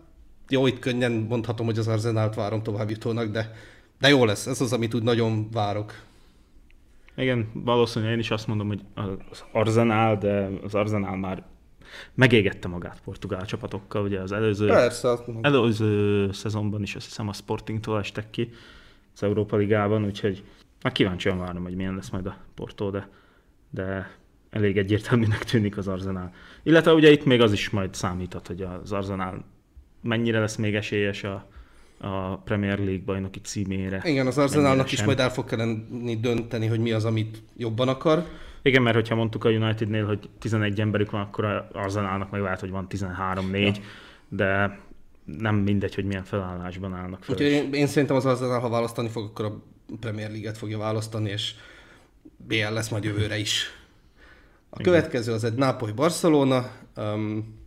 [0.49, 3.51] jó, itt könnyen mondhatom, hogy az Arsenalt várom továbbjutónak, de,
[3.99, 5.93] de jó lesz, ez az, amit úgy nagyon várok.
[7.15, 8.81] Igen, valószínűleg én is azt mondom, hogy
[9.31, 11.43] az Arsenal, de az Arsenal már
[12.13, 17.99] megégette magát portugál csapatokkal, ugye az előző, Persze, előző szezonban is azt hiszem a Sportingtól
[17.99, 18.49] estek ki
[19.15, 20.43] az Európa Ligában, úgyhogy
[20.81, 23.09] már kíváncsian várom, hogy milyen lesz majd a Porto, de,
[23.69, 24.17] de
[24.49, 26.33] elég egyértelműnek tűnik az Arsenal.
[26.63, 29.43] Illetve ugye itt még az is majd számíthat, hogy az Arsenal
[30.01, 31.47] mennyire lesz még esélyes a,
[31.97, 34.01] a Premier League bajnoki címére.
[34.03, 38.25] Igen, az Arsenalnak is majd el fog kelleni dönteni, hogy mi az, amit jobban akar.
[38.61, 42.59] Igen, mert hogyha mondtuk a Unitednél, hogy 11 emberük van, akkor az Arsenalnak meg lehet,
[42.59, 43.71] hogy van 13-4, ja.
[44.29, 44.79] de
[45.37, 47.35] nem mindegy, hogy milyen felállásban állnak fel.
[47.35, 49.61] Úgyhogy én, én szerintem az Arsenal, ha választani fog, akkor a
[49.99, 51.53] Premier League-et fogja választani, és
[52.47, 53.73] BL lesz majd jövőre is.
[54.69, 54.93] A Igen.
[54.93, 56.71] következő az egy Nápoly-Barcelona.
[56.97, 57.57] Um,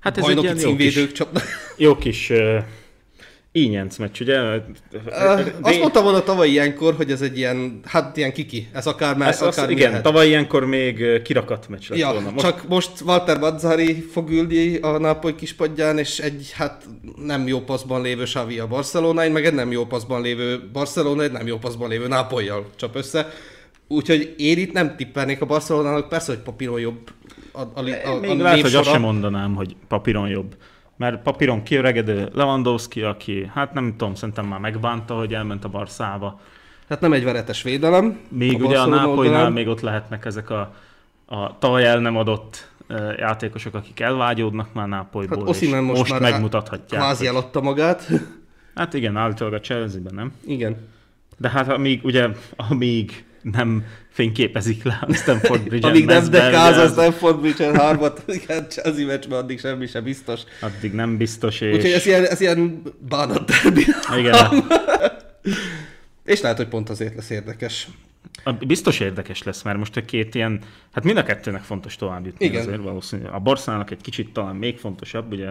[0.00, 1.08] hát ez egy ilyen jó kis,
[1.76, 2.64] jó kis uh,
[3.52, 4.40] Ínyenc meccs, ugye?
[4.40, 4.60] Uh,
[5.60, 9.28] azt mondtam volna tavaly ilyenkor, hogy ez egy ilyen, hát ilyen kiki, ez akár már,
[9.28, 10.04] ez akár Igen, lehet.
[10.04, 12.30] tavaly ilyenkor még kirakat meccs lett ja, volna.
[12.30, 12.44] Most...
[12.46, 16.84] Csak most Walter Bazzari fog ülni a Nápoly kispadján, és egy hát
[17.16, 21.32] nem jó paszban lévő Xavi a Barcelona, meg egy nem jó paszban lévő Barcelona, egy
[21.32, 23.32] nem jó paszban lévő Nápolyjal csap össze.
[23.88, 27.10] Úgyhogy én itt nem tippelnék a Barcelonának, persze, hogy papíron jobb
[27.52, 27.70] a, a,
[28.04, 30.54] a, a Még lehet, hogy azt sem mondanám, hogy papíron jobb
[31.00, 36.40] mert papíron kiöregedő Lewandowski, aki hát nem tudom, szerintem már megbánta, hogy elment a Barszába.
[36.88, 38.20] Hát nem egy veretes védelem.
[38.28, 40.74] Még a ugye a Nápolynál még ott lehetnek ezek a,
[41.26, 42.70] a tavaly el nem adott
[43.16, 47.00] játékosok, akik elvágyódnak már Nápolyból, hát és most, most már megmutathatják.
[47.00, 47.36] Kvázi hogy...
[47.36, 48.08] eladta magát.
[48.74, 50.32] Hát igen, állítólag a Chelsea-ben, nem?
[50.46, 50.76] Igen.
[51.38, 55.92] De hát amíg, ugye, amíg nem fényképezik le a Stanford Bridge-en.
[55.92, 60.40] Amíg nem dekáz a Stanford Bridge-en harmat, igen, Chelsea meccsben addig semmi sem biztos.
[60.60, 61.74] Addig nem biztos, és...
[61.74, 63.52] Úgyhogy ez ilyen, ez ilyen bánat.
[64.18, 64.36] Igen.
[66.24, 67.88] és lehet, hogy pont azért lesz érdekes.
[68.66, 70.60] Biztos érdekes lesz, mert most a két ilyen,
[70.92, 72.60] hát mind a kettőnek fontos tovább jutni Igen.
[72.60, 73.32] azért valószínűleg.
[73.32, 75.48] A Barszának egy kicsit talán még fontosabb, ugye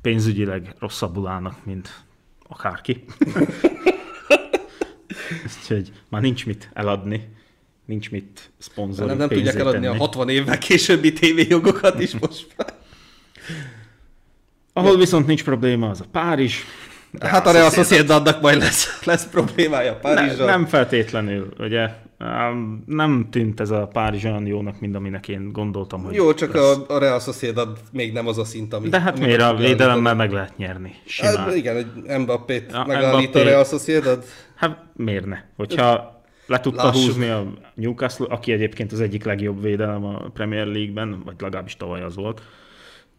[0.00, 2.04] pénzügyileg rosszabbul állnak, mint
[2.48, 3.04] akárki.
[5.60, 7.28] Úgyhogy már nincs mit eladni,
[7.84, 9.96] nincs mit szponzorni, Nem, nem tudják eladni tenni.
[9.96, 12.74] a 60 évvel későbbi tévéjogokat is most már.
[14.72, 16.54] Ahol viszont nincs probléma, az a Párizs.
[17.18, 20.44] De hát a Real Sociedadnak majd lesz, lesz problémája Párizsra.
[20.44, 21.88] Ne, nem feltétlenül, ugye.
[22.86, 26.64] Nem tűnt ez a Párizs olyan jónak, mint aminek én gondoltam, hogy Jó, csak lesz.
[26.64, 28.88] a, a Real Sociedad még nem az a szint, ami...
[28.88, 31.36] De hát miért a védelemmel meg lehet nyerni, simán.
[31.36, 33.44] Hát, igen, egy Mbappé-t ja, megállít Mbappé...
[33.44, 34.24] a Real Sociedad.
[34.54, 35.38] Hát miért ne?
[35.56, 37.04] Hogyha le tudta Lássuk.
[37.04, 42.02] húzni a Newcastle, aki egyébként az egyik legjobb védelem a Premier League-ben, vagy legalábbis tavaly
[42.02, 42.42] az volt,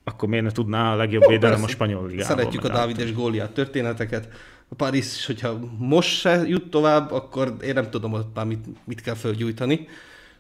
[0.04, 1.66] akkor miért ne tudná a legjobb Ó, védelem persze.
[1.66, 2.38] a spanyol ligában?
[2.38, 4.28] Szeretjük a Dávid és Góliát történeteket.
[4.68, 9.02] A Paris, hogyha most se jut tovább, akkor én nem tudom hogy már mit, mit
[9.02, 9.88] kell fölgyújtani.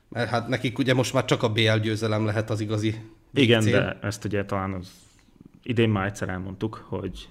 [0.10, 2.95] Mert hát nekik ugye most már csak a BL győzelem lehet az igazi
[3.34, 3.80] Igen, cél.
[3.80, 4.91] de ezt ugye talán az
[5.63, 7.28] idén már egyszer elmondtuk, hogy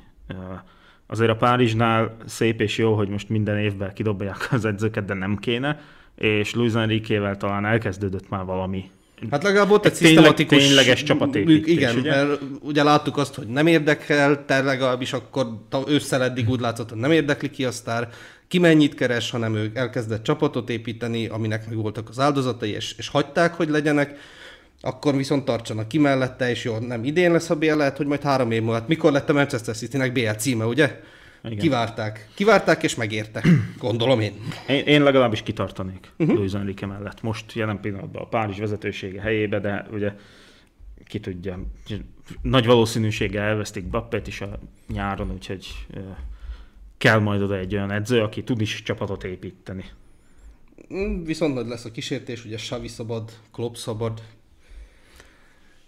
[1.06, 5.36] azért a Párizsnál szép és jó, hogy most minden évben kidobják az edzőket, de nem
[5.36, 5.80] kéne,
[6.14, 8.90] és Luis Enrique-vel talán elkezdődött már valami
[9.30, 10.66] Hát legalább ott egy szisztematikus...
[10.66, 12.10] Tényleges csapatépítés, Igen, ugye?
[12.10, 15.46] mert ugye láttuk azt, hogy nem érdekel, te legalábbis akkor
[15.86, 18.08] ősszel eddig úgy látszott, hogy nem érdekli ki a sztár,
[18.48, 23.08] ki mennyit keres, hanem ő elkezdett csapatot építeni, aminek meg voltak az áldozatai, és, és
[23.08, 24.18] hagyták, hogy legyenek
[24.84, 28.22] akkor viszont tartsanak ki mellette, és jó, nem idén lesz a BL, lehet, hogy majd
[28.22, 28.84] három év múlva.
[28.86, 31.00] Mikor lett a Manchester City-nek BL címe, ugye?
[31.44, 31.58] Igen.
[31.58, 32.28] Kivárták.
[32.34, 33.42] Kivárták és megérte.
[33.78, 34.32] Gondolom én.
[34.68, 36.36] Én, én legalábbis kitartanék uh-huh.
[36.36, 37.22] Luis Enrique mellett.
[37.22, 40.12] Most jelen pillanatban a Párizs vezetősége helyébe, de ugye
[41.04, 41.66] ki tudja,
[42.42, 45.86] nagy valószínűséggel elvesztik Bappet is a nyáron, úgyhogy
[46.98, 49.84] kell majd oda egy olyan edző, aki tud is csapatot építeni.
[50.94, 54.22] Mm, viszont nagy lesz a kísértés, ugye Xavi szabad, Klopp szabad,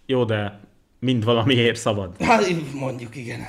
[0.06, 0.60] jó, de
[0.98, 2.22] mind valamiért szabad.
[2.22, 3.40] Hát mondjuk igen.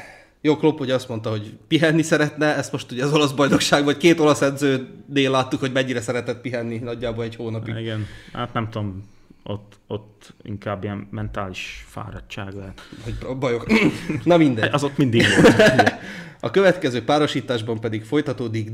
[0.46, 3.98] Jó, Klopp ugye azt mondta, hogy pihenni szeretne, ezt most ugye az olasz bajnokság, vagy
[3.98, 7.76] két olasz edzőnél láttuk, hogy mennyire szeretett pihenni nagyjából egy hónapig.
[7.76, 9.04] Igen, hát nem tudom,
[9.44, 12.82] ott, ott inkább ilyen mentális fáradtság lehet.
[13.04, 13.66] Hogy bajok.
[14.24, 14.70] Na mindegy.
[14.74, 15.94] Az ott mindig volt.
[16.40, 18.72] A következő párosításban pedig folytatódik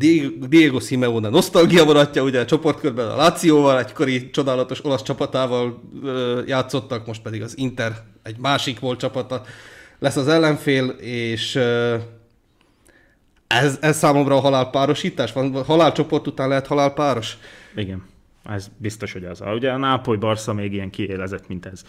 [0.48, 5.82] Diego Simeone nosztalgia vonatja, ugye a csoportkörben a Lációval, egykori csodálatos olasz csapatával
[6.46, 9.44] játszottak, most pedig az Inter egy másik volt csapata
[10.02, 11.56] lesz az ellenfél, és
[13.48, 15.34] ez, ez számomra a halálpárosítás?
[15.34, 17.38] Van halálcsoport után lehet halálpáros?
[17.76, 18.04] Igen,
[18.44, 19.42] ez biztos, hogy az.
[19.56, 21.82] Ugye a Nápoly Barca még ilyen kiélezett, mint ez.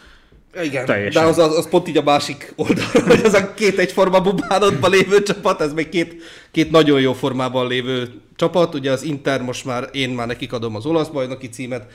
[0.63, 1.23] Igen, Teljesen.
[1.23, 4.91] de az, az, az pont így a másik oldal, hogy az a két egyforma bubánatban
[4.91, 8.75] lévő csapat, ez még két, két nagyon jó formában lévő csapat.
[8.75, 11.93] Ugye az Inter most már, én már nekik adom az olasz bajnoki címet,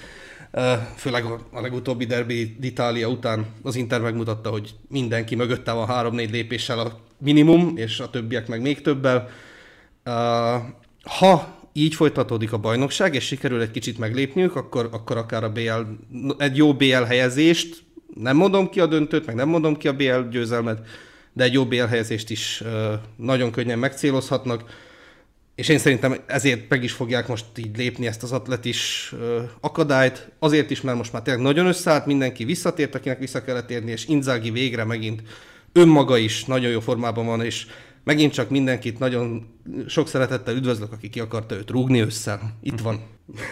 [0.95, 6.79] főleg a legutóbbi derbi d'Italia után az Inter megmutatta, hogy mindenki mögötte van három-négy lépéssel
[6.79, 9.29] a minimum, és a többiek meg még többel.
[11.03, 15.81] Ha így folytatódik a bajnokság, és sikerül egy kicsit meglépniük, akkor, akkor akár a BL,
[16.37, 17.83] egy jó BL helyezést,
[18.13, 20.87] nem mondom ki a döntőt, meg nem mondom ki a BL győzelmet,
[21.33, 22.63] de egy jó BL helyezést is
[23.15, 24.63] nagyon könnyen megcélozhatnak
[25.57, 29.13] és én szerintem ezért meg is fogják most így lépni ezt az atletis
[29.59, 33.91] akadályt, azért is, mert most már tényleg nagyon összeállt, mindenki visszatért, akinek vissza kellett érni,
[33.91, 35.21] és Inzági végre megint
[35.73, 37.65] önmaga is nagyon jó formában van, és
[38.03, 39.47] megint csak mindenkit nagyon
[39.87, 42.39] sok szeretettel üdvözlök, aki ki akarta őt rúgni össze.
[42.61, 43.01] Itt van.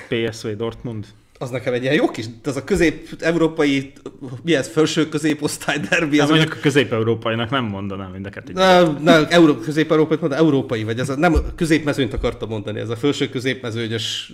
[0.10, 1.06] PSV Dortmund
[1.38, 3.92] az nekem egy ilyen jó kis, az a közép-európai,
[4.44, 6.20] mi ez, felső középosztály derbi.
[6.20, 8.54] Az mondjuk a közép-európainak nem mondanám mindeket.
[8.54, 12.96] Nem, nem Euró, közép-európai, mondom, európai, vagy ez a, nem középmezőnyt akartam mondani, ez a
[12.96, 14.34] felső középmezőnyös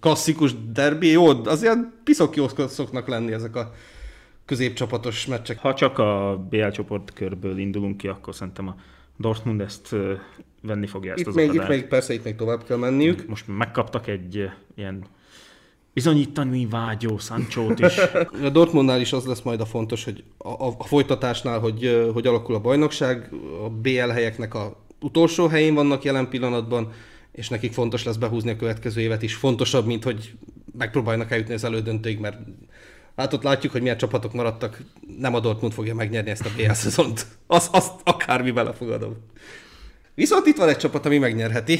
[0.00, 3.72] klasszikus derbi, jó, az ilyen piszok jó szoknak lenni ezek a
[4.44, 5.58] középcsapatos meccsek.
[5.58, 8.76] Ha csak a BL csoportkörből indulunk ki, akkor szerintem a
[9.16, 9.94] Dortmund ezt
[10.62, 13.26] venni fogja ezt itt az még, Itt még persze itt még tovább kell menniük.
[13.26, 15.04] Most megkaptak egy ilyen
[15.98, 17.98] bizonyítani vágyó Sanchót is.
[18.46, 22.26] A Dortmundnál is az lesz majd a fontos, hogy a, a, a folytatásnál, hogy, hogy
[22.26, 23.28] alakul a bajnokság,
[23.64, 26.92] a BL helyeknek a utolsó helyén vannak jelen pillanatban,
[27.32, 29.34] és nekik fontos lesz behúzni a következő évet is.
[29.34, 30.32] Fontosabb, mint hogy
[30.78, 32.38] megpróbálnak eljutni az elődöntőig, mert
[33.16, 34.82] hát ott látjuk, hogy milyen csapatok maradtak,
[35.18, 37.26] nem a Dortmund fogja megnyerni ezt a BL szezont.
[37.46, 39.16] Azt, azt akármi belefogadom.
[40.14, 41.78] Viszont itt van egy csapat, ami megnyerheti,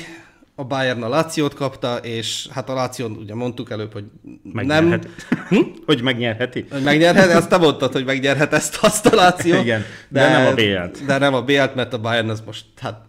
[0.59, 4.05] a Bayern a Lációt kapta, és hát a Láción ugye mondtuk előbb, hogy
[4.43, 5.01] nem...
[5.49, 5.61] Hm?
[5.87, 6.67] Hogy megnyerheti?
[6.71, 9.61] Hogy megnyerheti, azt te mondtad, hogy megnyerhet ezt azt a Láció.
[9.61, 11.05] Igen, de, de nem a BL-t.
[11.05, 13.01] De nem a BL-t, mert a Bayern az most, hát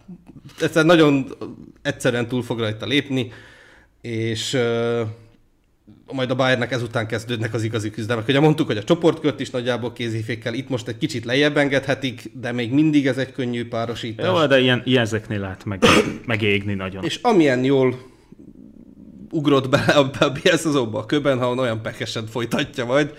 [0.60, 1.28] egyszerűen nagyon
[1.82, 3.32] egyszerűen túl fog rajta lépni,
[4.02, 4.58] és
[6.12, 8.28] majd a Bayernnek ezután kezdődnek az igazi küzdelmek.
[8.28, 12.52] Ugye mondtuk, hogy a csoportkört is nagyjából kézifékkel, itt most egy kicsit lejjebb engedhetik, de
[12.52, 14.26] még mindig ez egy könnyű párosítás.
[14.26, 15.84] Jó, de ilyen, ezeknél lehet meg,
[16.26, 17.04] megégni nagyon.
[17.04, 18.00] És amilyen jól
[19.32, 23.14] ugrott be a, a Bielszazóba a köben, ha olyan pekesen folytatja majd,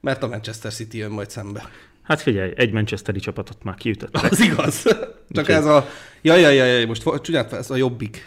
[0.00, 1.68] mert a Manchester City jön majd szembe.
[2.02, 4.30] Hát figyelj, egy Manchesteri csapatot már kiütöttek.
[4.30, 4.82] Az igaz.
[5.30, 5.88] Csak ez a,
[6.22, 8.24] jaj, jaj, jaj, most csúnyát, ez a jobbik.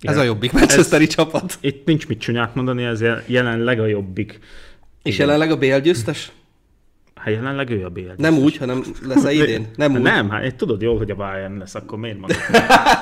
[0.00, 0.10] Ja.
[0.10, 1.58] Ez a jobbik Manchesteri ez, csapat.
[1.60, 4.38] Itt nincs mit csúnyát mondani, ez jelenleg a jobbik.
[5.02, 5.26] És Igen.
[5.26, 6.32] jelenleg a BL győztes?
[7.14, 8.10] Hát jelenleg ő a BL.
[8.16, 9.66] Nem úgy, hanem lesz-e idén?
[9.76, 10.00] Nem úgy.
[10.00, 12.38] Nem, hát tudod jól, hogy a Bayern lesz, akkor miért mondod?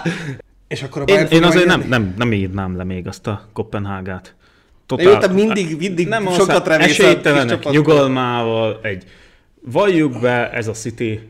[0.68, 3.48] És akkor a Bayern én, én azért nem, nem, nem írnám le még azt a
[3.52, 4.35] Kopenhágát.
[4.87, 6.98] Totál, jó, te mindig, mindig nem sokat remélsz.
[6.98, 9.04] Esélytelenek nyugalmával, egy
[9.61, 11.20] valljuk be, ez a City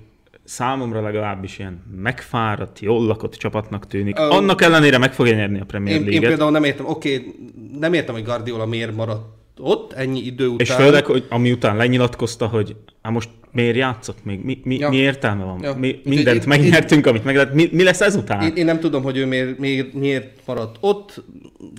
[0.44, 4.18] számomra legalábbis ilyen megfáradt, jól lakott csapatnak tűnik.
[4.18, 6.22] Uh, Annak ellenére meg fogja nyerni a Premier League-et.
[6.22, 7.34] Én például nem értem, oké, okay,
[7.78, 10.66] nem értem, hogy Guardiola miért maradt ott ennyi idő után.
[10.66, 14.44] És főleg, hogy ami után lenyilatkozta, hogy hát most miért játszott még?
[14.44, 14.88] Mi, mi, ja.
[14.88, 15.58] mi értelme van?
[15.62, 15.74] Ja.
[15.74, 17.54] Mi, mindent én, megnyertünk, én, amit meg lehet.
[17.54, 18.42] Mi, mi lesz ezután?
[18.42, 21.22] Én, én nem tudom, hogy ő miért, miért, miért maradt ott.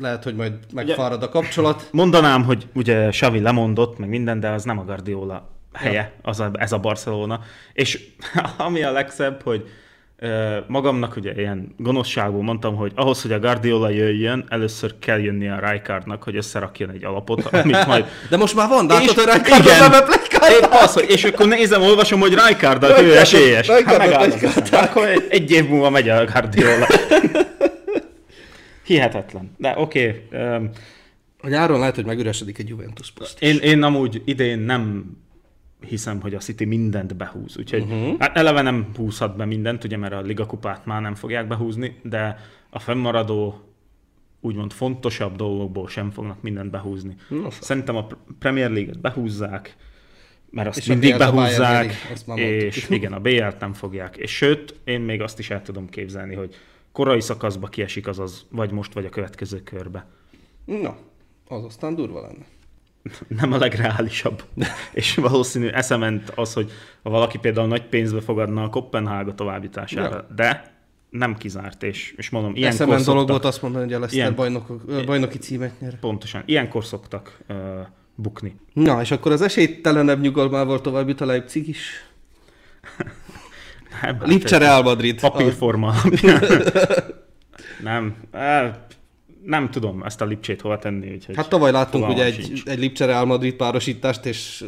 [0.01, 1.89] Lehet, hogy majd megfárad a kapcsolat.
[1.91, 6.51] Mondanám, hogy ugye Xavi lemondott, meg minden, de az nem a Guardiola helye, az a,
[6.53, 7.39] ez a Barcelona.
[7.73, 8.05] És
[8.57, 9.69] ami a legszebb, hogy
[10.67, 15.69] magamnak ugye ilyen gonoszságból mondtam, hogy ahhoz, hogy a Guardiola jöjjön, először kell jönni a
[15.69, 18.05] Rijkaardnak, hogy összerakjon egy alapot, amit majd...
[18.29, 19.91] De most már van, látod, hogy Rijkaard igen,
[20.51, 23.69] épp az, és akkor nézem, olvasom, hogy Rijkaard a ő esélyes.
[23.69, 26.87] Hát akkor egy, egy év múlva megy a Guardiola.
[28.85, 29.51] Hihetetlen.
[29.57, 30.23] De oké.
[30.31, 30.69] Okay, um,
[31.41, 33.41] a nyáron lehet, hogy megüresedik egy Juventus poszt.
[33.41, 35.05] Én, én amúgy idén nem
[35.85, 37.57] hiszem, hogy a City mindent behúz.
[37.57, 38.19] Úgyhogy uh-huh.
[38.19, 41.99] hát eleve nem húzhat be mindent, ugye, mert a Liga kupát már nem fogják behúzni,
[42.03, 42.37] de
[42.69, 43.59] a fennmaradó
[44.39, 47.15] úgymond fontosabb dolgokból sem fognak mindent behúzni.
[47.27, 47.63] Nossa.
[47.63, 48.07] Szerintem a
[48.39, 49.75] Premier League-et behúzzák,
[50.49, 51.93] mert azt és mindig behúzzák,
[52.35, 54.17] és igen, a BL-t nem fogják.
[54.17, 56.55] És sőt, én még azt is el tudom képzelni, hogy
[56.91, 60.07] korai szakaszba kiesik azaz, vagy most, vagy a következő körbe.
[60.65, 60.97] Na,
[61.47, 62.45] az aztán durva lenne.
[63.27, 64.43] Nem a legreálisabb.
[64.93, 66.71] és valószínű eszement az, hogy
[67.03, 70.27] ha valaki például nagy pénzbe fogadna a Kopenhága továbbítására, ja.
[70.35, 70.73] de
[71.09, 75.05] nem kizárt, és, és mondom, ilyen Eszemen dolog volt azt mondani, hogy a ilyen, bajnokok,
[75.05, 75.99] bajnoki címet nyer.
[75.99, 77.55] Pontosan, ilyenkor szoktak uh,
[78.15, 78.55] bukni.
[78.73, 81.89] Na, és akkor az esélytelenebb nyugalmával tovább jut a Leipzig is.
[84.19, 85.19] Lipcse Real Madrid.
[85.19, 85.93] Papírforma.
[87.83, 88.15] nem,
[89.45, 91.13] nem tudom ezt a Lipcsét hova tenni.
[91.13, 94.63] Úgyhogy hát tavaly láttunk ugye egy, egy Lipcse Real Madrid párosítást, és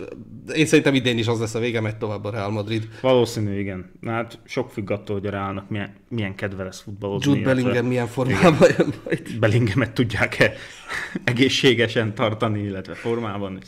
[0.54, 2.88] én szerintem idén is az lesz a vége, megy tovább a Real Madrid.
[3.02, 3.92] Valószínű, igen.
[4.00, 7.32] Na, hát sok függ attól, hogy a Realnak milyen, milyen kedve lesz futballozni.
[7.32, 9.40] Jude Bellingham milyen formában jön majd.
[9.40, 10.54] Bellinghamet tudják-e
[11.24, 13.60] egészségesen tartani, illetve formában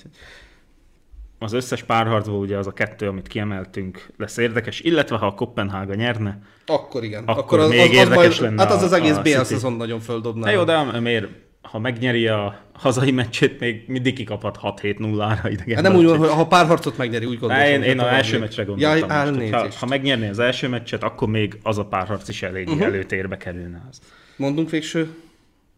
[1.40, 5.94] az összes párharcból ugye az a kettő, amit kiemeltünk, lesz érdekes, illetve ha a Kopenhága
[5.94, 7.24] nyerne, akkor igen.
[7.24, 10.00] Akkor, akkor az, még az, érdekes majd, lenne Hát az az egész BL szezon nagyon
[10.00, 10.46] földobná.
[10.46, 11.28] Na jó, de miért?
[11.62, 15.76] Ha megnyeri a hazai meccsét, még mindig kikaphat 6-7-0-ra idegen.
[15.76, 17.66] Hát nem úgy van, ha párharcot megnyeri, úgy gondolom.
[17.66, 19.10] Én, én az első meccsre gondoltam.
[19.10, 22.68] Ja, most, ha, ha megnyerné az első meccset, akkor még az a párharc is elég
[22.68, 22.84] uh-huh.
[22.84, 23.82] előtérbe kerülne.
[23.90, 24.00] Az.
[24.36, 25.16] Mondunk végső?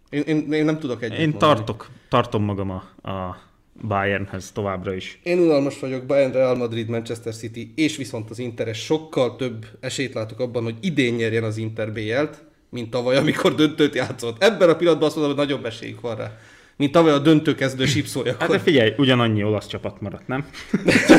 [0.09, 1.53] Én, én, én nem tudok egyet Én mondani.
[1.53, 3.37] tartok, tartom magam a, a
[3.73, 5.19] Bayernhez továbbra is.
[5.23, 10.13] Én unalmas vagyok, Bayern, Real Madrid, Manchester City, és viszont az Interes sokkal több esélyt
[10.13, 14.43] látok abban, hogy idén nyerjen az Inter BL-t, mint tavaly, amikor döntőt játszott.
[14.43, 16.37] Ebben a pillanatban azt mondom, hogy nagyobb esélyük van rá.
[16.75, 18.35] Mint tavaly a döntőkezdő sipszolja.
[18.39, 20.45] Hát de figyelj, ugyanannyi olasz csapat maradt, nem?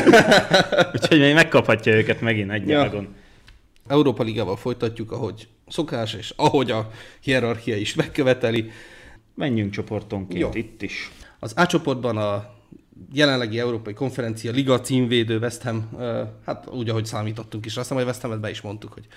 [0.93, 3.07] Úgyhogy még megkaphatja őket megint egy ja.
[3.87, 6.89] Európa Ligával folytatjuk, ahogy szokás, és ahogy a
[7.21, 8.71] hierarchia is megköveteli.
[9.35, 10.49] Menjünk csoportonként Jó.
[10.53, 11.11] itt is.
[11.43, 12.45] Az A csoportban a
[13.13, 15.89] jelenlegi Európai Konferencia Liga címvédő West Ham,
[16.45, 19.07] hát úgy, ahogy számítottunk is, azt hiszem, hogy West Hamet be is mondtuk, hogy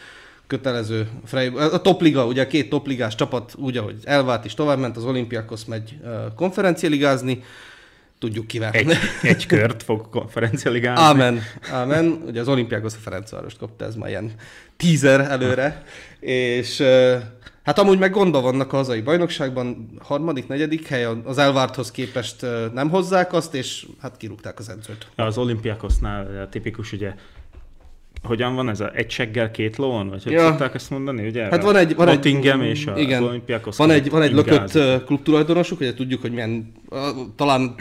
[0.47, 5.05] kötelező Freiburg, a topliga, ugye a két topligás csapat úgy, ahogy elvált is továbbment, az
[5.05, 5.99] Olympiakos megy
[6.37, 7.43] konferencialigázni,
[8.19, 8.71] tudjuk kivel.
[8.73, 11.05] Egy, egy kört fog konferencialigázni.
[11.05, 12.23] Amen, amen.
[12.27, 14.33] Ugye az Olimpiákos a Ferencvárost kapta, ez már ilyen
[14.77, 15.85] teaser előre,
[16.21, 16.83] és
[17.66, 22.88] Hát amúgy meg gondba vannak a hazai bajnokságban, harmadik, negyedik hely, az elvárthoz képest nem
[22.88, 25.07] hozzák azt, és hát kirúgták az edzőt.
[25.16, 27.14] Az olimpiákosznál tipikus ugye
[28.22, 30.09] hogyan van ez a egy seggel két lón?
[30.09, 30.48] Vagy hogy ja.
[30.48, 31.42] szokták ezt mondani, ugye?
[31.42, 31.94] Hát van egy...
[31.94, 33.76] Van Nottingham egy, és a igen, Olimpiakos.
[33.76, 36.72] Van egy, van egy lökött klub tulajdonosuk, ugye tudjuk, hogy milyen,
[37.37, 37.74] talán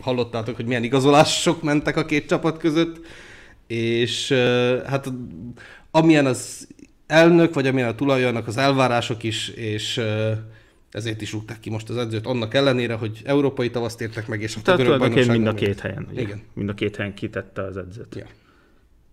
[0.00, 3.00] hallottátok, hogy milyen igazolások mentek a két csapat között,
[3.66, 4.32] és
[4.86, 5.12] hát
[5.90, 6.68] amilyen az
[7.12, 10.00] elnök, vagy amilyen a tulajdonak az elvárások is, és
[10.90, 14.56] ezért is rúgták ki most az edzőt, annak ellenére, hogy európai tavaszt értek meg, és
[14.64, 16.06] a görög bajnokság mind a két helyen.
[16.10, 16.20] Ugye?
[16.20, 16.42] Igen.
[16.52, 18.14] Mind a két helyen kitette az edzőt.
[18.14, 18.26] Ja.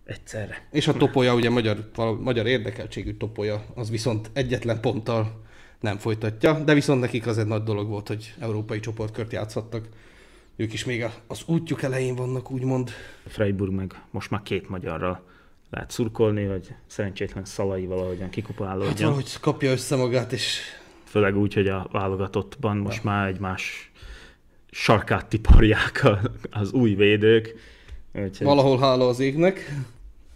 [0.04, 0.66] Egyszerre.
[0.70, 5.40] És a topolya, ugye magyar, magyar érdekeltségű topolya, az viszont egyetlen ponttal
[5.80, 9.88] nem folytatja, de viszont nekik az egy nagy dolog volt, hogy európai csoportkört játszhattak.
[10.56, 12.90] Ők is még az útjuk elején vannak, úgymond.
[13.26, 15.28] Freiburg meg most már két magyarral
[15.70, 18.88] lehet szurkolni, hogy szerencsétlen Szalai valahogyan kikupálódjon.
[18.88, 20.60] Hát valahogy kapja össze magát, és...
[21.04, 23.10] Főleg úgy, hogy a válogatottban most ja.
[23.10, 23.90] már egymás
[24.70, 26.06] sarkát tiparják
[26.50, 27.54] az új védők.
[28.14, 28.46] Úgyhogy...
[28.46, 29.74] Valahol hála az égnek.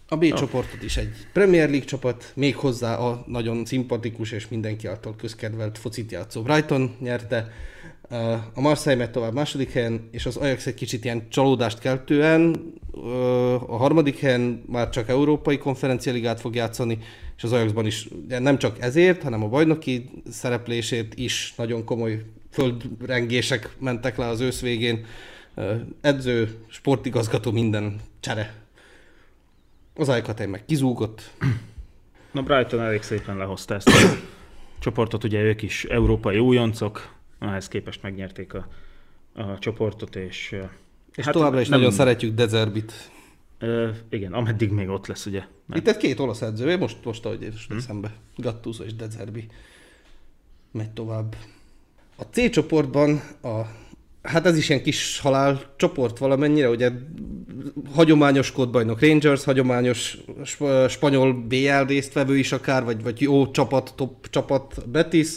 [0.07, 0.33] A B oh.
[0.33, 5.77] csoportot is egy Premier League csapat, még hozzá a nagyon szimpatikus és mindenki által közkedvelt
[5.77, 7.51] focit játszó Brighton nyerte.
[8.53, 12.73] A Marseille megy tovább második helyen, és az Ajax egy kicsit ilyen csalódást keltően
[13.67, 16.97] a harmadik helyen már csak európai konferencialigát fog játszani,
[17.37, 23.75] és az Ajaxban is nem csak ezért, hanem a bajnoki szereplését is nagyon komoly földrengések
[23.79, 25.05] mentek le az ősz végén.
[26.01, 28.64] Edző, sportigazgató, minden csere.
[29.95, 31.31] Az Ajkatej meg kizúgott.
[32.31, 34.17] Na Brighton elég szépen lehozta ezt a
[34.79, 38.67] csoportot, ugye ők is európai újoncok, ehhez képest megnyerték a,
[39.33, 40.55] a csoportot, és
[41.15, 41.79] és hát továbbra is nem...
[41.79, 43.11] nagyon szeretjük Dezerbit.
[43.59, 45.43] Ö, igen, ameddig még ott lesz, ugye.
[45.65, 45.77] Nem.
[45.77, 47.77] Itt egy két olasz edző, most, most ahogy most hmm.
[47.77, 49.47] eszembe, Gattuso és Dezerbi
[50.71, 51.35] megy tovább.
[52.15, 53.61] A C csoportban a
[54.25, 56.91] Hát ez is ilyen kis halál csoport valamennyire, ugye
[57.93, 60.17] hagyományos kódbajnok Rangers, hagyományos
[60.89, 65.29] spanyol BL résztvevő is akár, vagy, vagy jó csapat, top csapat Betis,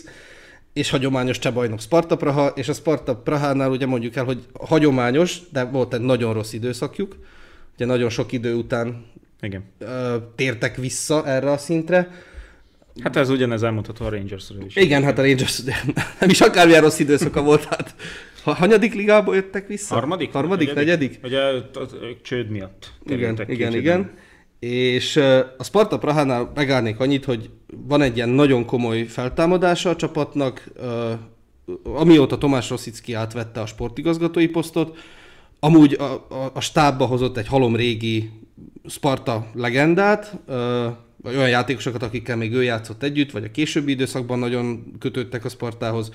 [0.72, 5.38] és hagyományos cseh bajnok Sparta Praha, és a Sparta Prahánál ugye mondjuk el, hogy hagyományos,
[5.52, 7.16] de volt egy nagyon rossz időszakjuk,
[7.74, 9.06] ugye nagyon sok idő után
[9.40, 9.64] Igen.
[9.78, 12.10] Ö, tértek vissza erre a szintre.
[13.02, 14.76] Hát ez ugyanez elmondható a rangers is.
[14.76, 15.62] Igen, hát a Rangers
[16.20, 17.94] nem is akármilyen rossz időszaka volt, hát
[18.42, 19.94] ha, hanyadik ligából jöttek vissza?
[19.94, 20.32] Harmadik?
[20.32, 21.20] Harmadik, negyedik?
[21.22, 21.40] Ugye
[22.22, 22.92] csőd miatt.
[23.06, 24.10] Igen, igen, igen.
[24.58, 25.16] És
[25.58, 27.50] a Sparta Prahánál megállnék annyit, hogy
[27.86, 30.70] van egy ilyen nagyon komoly feltámadása a csapatnak,
[31.82, 34.98] amióta Tomás Rosszicki átvette a sportigazgatói posztot,
[35.60, 38.30] amúgy a, a, a stábba hozott egy halom régi
[38.86, 40.36] Sparta legendát,
[41.22, 45.48] vagy olyan játékosokat, akikkel még ő játszott együtt, vagy a későbbi időszakban nagyon kötődtek a
[45.48, 46.12] Spartához,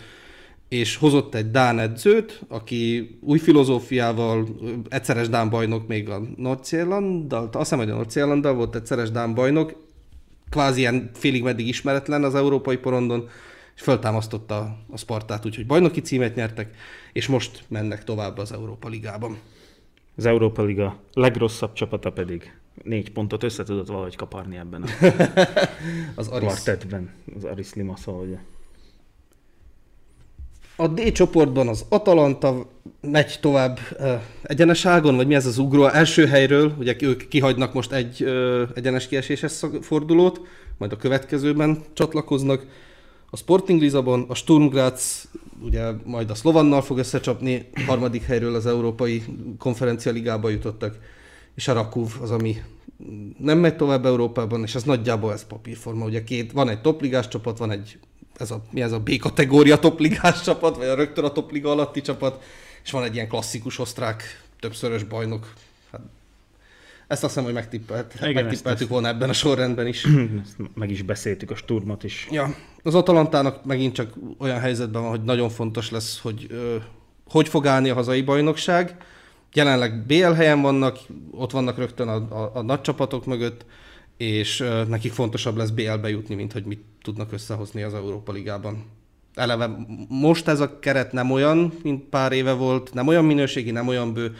[0.70, 4.48] és hozott egy Dán edzőt, aki új filozófiával,
[4.90, 9.76] egyszeres Dán bajnok még a Nordsjællanddal, azt hiszem, hogy a Nordsjællanddal volt egyszeres Dán bajnok,
[10.50, 13.30] kvázi ilyen félig meddig ismeretlen az európai porondon,
[13.76, 16.76] és föltámasztotta a Spartát, úgyhogy bajnoki címet nyertek,
[17.14, 19.38] és most mennek tovább az Európa Ligában.
[20.16, 22.54] Az Európa Liga legrosszabb csapata pedig
[22.84, 24.88] négy pontot össze tudott valahogy kaparni ebben a
[26.16, 26.48] az Aris.
[26.48, 28.38] kvartettben, az Aris Limassol, ugye.
[30.76, 32.66] A D csoportban az Atalanta
[33.02, 35.86] megy tovább uh, egyeneságon, vagy mi ez az ugró?
[35.86, 40.42] Első helyről, ugye ők kihagynak most egy uh, egyenes kieséses fordulót,
[40.78, 42.66] majd a következőben csatlakoznak.
[43.30, 45.30] A Sporting Lisabon, a Sturm Graz,
[45.62, 49.24] ugye majd a Szlovannal fog összecsapni, harmadik helyről az Európai
[49.58, 50.98] Konferencia Ligába jutottak,
[51.56, 52.62] és a Rakuv az, ami
[53.38, 56.06] nem megy tovább Európában, és az nagyjából ez papírforma.
[56.06, 57.98] Ugye két, van egy topligás csapat, van egy
[58.38, 62.02] ez a, mi ez a B kategória topligás csapat, vagy a rögtön a topliga alatti
[62.02, 62.44] csapat,
[62.84, 65.54] és van egy ilyen klasszikus osztrák többszörös bajnok.
[65.92, 66.02] Hát,
[67.08, 70.06] ezt azt hiszem, hogy megtippelt, Igen, megtippeltük ezt, volna ebben a sorrendben is.
[70.44, 72.28] Ezt meg is beszéltük a Sturmot is.
[72.32, 76.48] Ja, az Atalantának megint csak olyan helyzetben van, hogy nagyon fontos lesz, hogy
[77.30, 78.98] hogy fog állni a hazai bajnokság.
[79.54, 81.00] Jelenleg BL helyen vannak,
[81.32, 83.66] ott vannak rögtön a, a, a nagy csapatok mögött,
[84.18, 88.86] és ö, nekik fontosabb lesz BL-be jutni, mint hogy mit tudnak összehozni az Európa Ligában.
[89.34, 89.70] Eleve
[90.10, 94.14] most ez a keret nem olyan, mint pár éve volt, nem olyan minőségi, nem olyan
[94.14, 94.36] bő,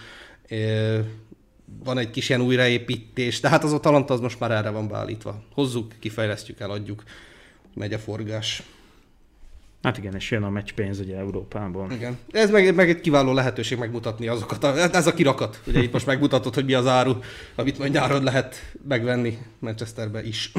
[1.84, 4.88] van egy kis ilyen újraépítés, de hát az a talant az most már erre van
[4.88, 5.44] beállítva.
[5.54, 7.04] Hozzuk, kifejlesztjük, eladjuk,
[7.74, 8.64] megy a forgás.
[9.84, 11.92] Hát igen, és jön a meccspénz ugye Európában.
[11.92, 12.18] Igen.
[12.32, 14.64] Ez meg, meg egy kiváló lehetőség megmutatni azokat.
[14.64, 15.62] A, ez a kirakat.
[15.68, 17.14] Ugye itt most megmutatod, hogy mi az áru,
[17.56, 18.56] amit majd nyáron lehet
[18.88, 20.52] megvenni Manchesterbe is.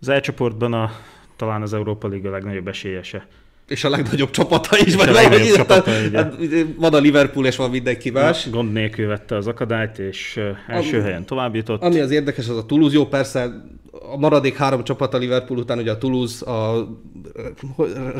[0.00, 0.90] Az elcsoportban a
[1.36, 3.26] talán az Európa Liga legnagyobb esélyese.
[3.68, 6.34] És a legnagyobb csapata is, vagy legnagyobb csapata, hát,
[6.76, 8.44] van a Liverpool és van mindenki más.
[8.44, 11.82] Na, gond nélkül vette az akadályt, és első ami, helyen tovább jutott.
[11.82, 15.78] Ami az érdekes, az a Toulouse, jó persze a maradék három csapat a Liverpool után,
[15.78, 16.88] ugye a Toulouse, a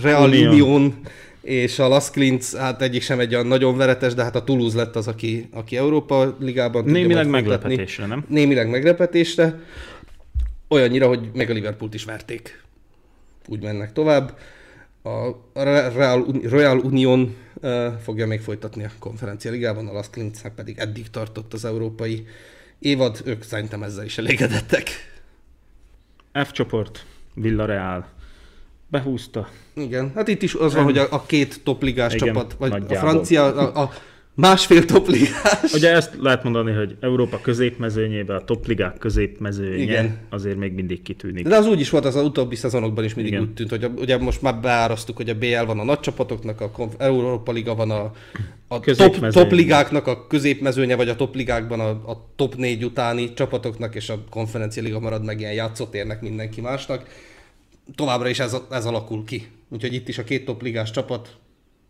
[0.03, 0.95] Real Union, Union
[1.41, 4.77] és a Las Clint, hát egyik sem egy olyan nagyon veretes, de hát a Toulouse
[4.77, 8.25] lett az, aki, aki Európa ligában Némileg meglepetésre, nem?
[8.29, 9.59] Némileg meglepetésre
[10.69, 12.63] olyannyira, hogy meg a Liverpoolt is verték.
[13.47, 14.39] Úgy mennek tovább.
[15.55, 17.37] A Real, Real Union
[18.03, 22.27] fogja még folytatni a konferencia ligában, a Las Clintznek pedig eddig tartott az európai
[22.79, 24.91] évad, ők szerintem ezzel is elégedettek.
[26.45, 28.07] F csoport, Villarreal.
[28.91, 29.49] Behúzta.
[29.75, 32.97] Igen, hát itt is az van, hogy a, a két topligás Igen, csapat, vagy nagyjából.
[32.97, 33.93] a francia, a, a
[34.39, 35.73] másfél topligás.
[35.73, 40.19] Ugye ezt lehet mondani, hogy Európa középmezőnyében a topligák középmezőnye Igen.
[40.31, 41.49] azért még mindig kitűnik.
[41.49, 43.45] De az úgy is volt, az, az utóbbi szezonokban is mindig Igen.
[43.45, 46.61] úgy tűnt, hogy a, ugye most már beárasztuk, hogy a BL van a nagy csapatoknak,
[46.61, 48.13] a Európa Liga van a,
[48.69, 54.09] a top, topligáknak a középmezőnye, vagy a topligákban a, a top négy utáni csapatoknak, és
[54.09, 57.07] a konferencia liga marad meg ilyen játszótérnek mindenki másnak.
[57.95, 59.47] Továbbra is ez, ez alakul ki.
[59.69, 61.37] Úgyhogy itt is a két topligás csapat,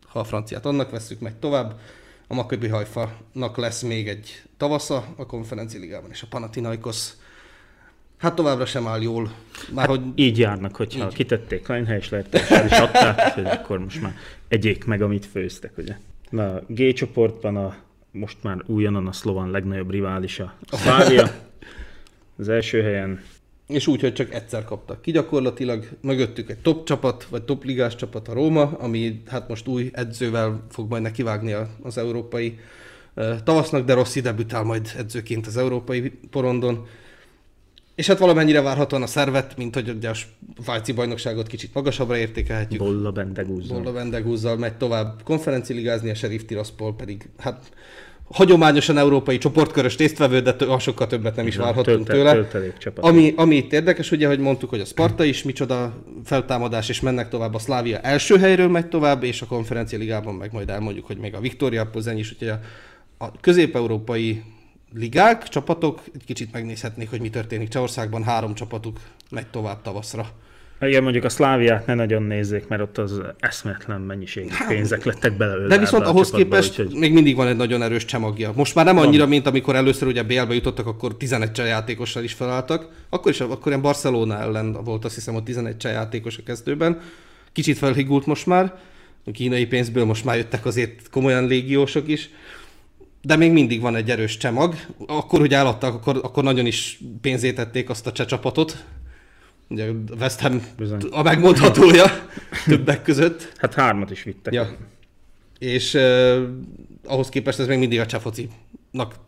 [0.07, 1.75] ha a franciát annak veszük, megy tovább
[2.29, 7.11] a Maccabi Hajfa-nak lesz még egy tavasza a konferenci ligában, és a Panathinaikos
[8.19, 9.33] Hát továbbra sem áll jól.
[9.73, 10.13] Már hát hogy...
[10.15, 11.15] Így járnak, hogyha így.
[11.15, 14.15] kitették lehetőséget, és adták, hogy akkor most már
[14.49, 15.97] egyék meg, amit főztek, ugye.
[16.31, 17.77] Na, a G csoportban a
[18.11, 21.31] most már újonnan a szlovan legnagyobb riválisa, a Szlávia.
[22.39, 23.23] Az első helyen
[23.69, 25.89] és úgy, hogy csak egyszer kaptak ki gyakorlatilag.
[26.01, 30.65] Mögöttük egy top csapat, vagy top ligás csapat a Róma, ami hát most új edzővel
[30.71, 32.59] fog majd nekivágni az európai
[33.45, 36.87] tavasznak, de Rossi debütál majd edzőként az európai porondon.
[37.95, 40.15] És hát valamennyire várhatóan a szervet, mint hogy ugye a
[40.65, 42.81] Vájci bajnokságot kicsit magasabbra értékelhetjük.
[42.81, 43.79] Bolla Bendegúzzal.
[43.79, 47.73] Bolla Bendegúzzal megy tovább konferenciligázni, a Sheriff Tiraspol pedig hát
[48.31, 52.49] hagyományosan európai csoportkörös résztvevő, de t- sokkal többet nem is Igen, várhatunk tölte,
[52.79, 52.93] tőle.
[52.97, 57.29] Ami, ami itt érdekes, ugye, hogy mondtuk, hogy a Sparta is micsoda feltámadás, és mennek
[57.29, 61.17] tovább, a Szlávia első helyről megy tovább, és a konferencia ligában meg majd elmondjuk, hogy
[61.17, 62.61] még a Viktória Pozeny is, ugye a,
[63.19, 64.43] a közép-európai
[64.95, 67.69] ligák, csapatok egy kicsit megnézhetnék, hogy mi történik.
[67.69, 69.01] Csehországban három csapatuk
[69.31, 70.29] megy tovább tavaszra.
[70.81, 75.37] Igen, mondjuk a Szláviát ne nagyon nézzék, mert ott az eszmetlen mennyiségű hát, pénzek lettek
[75.37, 75.67] belőle.
[75.67, 76.99] De viszont ahhoz képest úgyhogy...
[76.99, 78.53] még mindig van egy nagyon erős csemagja.
[78.55, 79.29] Most már nem annyira, van.
[79.29, 82.89] mint amikor először ugye BL-be jutottak, akkor 11 játékossal is felálltak.
[83.09, 87.01] Akkor is, akkor ilyen Barcelona ellen volt azt hiszem, hogy 11 játékos a kezdőben.
[87.53, 88.75] Kicsit felhigult most már.
[89.27, 92.31] A kínai pénzből most már jöttek azért komolyan légiósok is.
[93.23, 94.75] de még mindig van egy erős csemag.
[95.07, 98.85] Akkor, hogy eladtak, akkor, akkor nagyon is pénzétették azt a cseh csapatot.
[99.69, 101.01] Ugye West Ham Bizony.
[101.11, 102.05] a megmondhatója
[102.67, 103.53] többek között.
[103.57, 104.53] Hát hármat is vittek.
[104.53, 104.77] Ja.
[105.59, 106.43] És uh,
[107.05, 108.21] ahhoz képest ez még mindig a cseh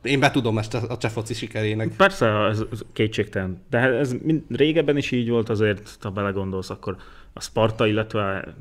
[0.03, 1.97] Én betudom ezt a, a cseh foci sikerének.
[1.97, 3.62] Persze, ez, ez kétségtelen.
[3.70, 6.97] De ez mind, régebben is így volt azért, ha belegondolsz, akkor
[7.32, 8.55] a Sparta, illetve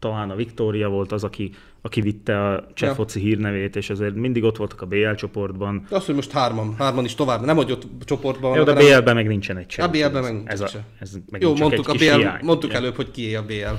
[0.00, 3.04] talán a Viktória volt az, aki, aki vitte a cseh Ja.
[3.20, 5.86] hírnevét, és azért mindig ott voltak a BL csoportban.
[5.88, 8.86] De az, hogy most hárman, hárman is tovább, nem hogy ott csoportban Jó, de hanem-
[8.98, 9.84] BL-ben meg nincsen egy cseh.
[9.84, 12.44] A BL-ben meg ez, a, ez megint Jó, csak mondtuk, a egy BL, hiány.
[12.44, 12.78] mondtuk ugye.
[12.78, 13.74] előbb, hogy kié a BL.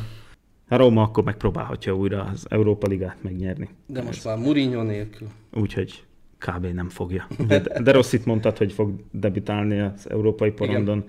[0.68, 3.70] A Róma akkor megpróbálhatja újra az Európa Ligát megnyerni.
[3.86, 5.28] De most már Mourinho nélkül.
[5.54, 6.04] Úgyhogy
[6.38, 6.66] kb.
[6.66, 7.28] nem fogja.
[7.40, 11.04] Ugye, De Rosszit mondtad, hogy fog debütálni az európai porondon.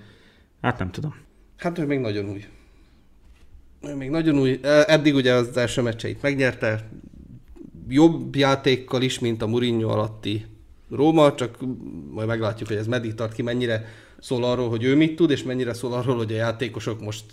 [0.62, 1.14] Hát nem tudom.
[1.56, 2.44] Hát ő még nagyon új.
[3.82, 4.58] Ő még nagyon új.
[4.62, 6.88] E- Eddig ugye az első meccseit megnyerte.
[7.88, 10.46] Jobb játékkal is, mint a Mourinho alatti
[10.90, 11.58] Róma, csak
[12.10, 13.84] majd meglátjuk, hogy ez meddig tart ki, mennyire
[14.18, 17.24] szól arról, hogy ő mit tud, és mennyire szól arról, hogy a játékosok most,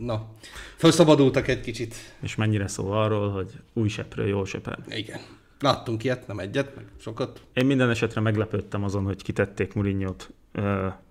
[0.00, 0.28] na,
[0.76, 1.94] felszabadultak egy kicsit.
[2.20, 4.78] És mennyire szól arról, hogy új seprő jól sepel.
[4.88, 5.20] Igen.
[5.60, 7.40] Láttunk ilyet, nem egyet, meg sokat.
[7.52, 10.30] Én minden esetre meglepődtem azon, hogy kitették Mourinho-t.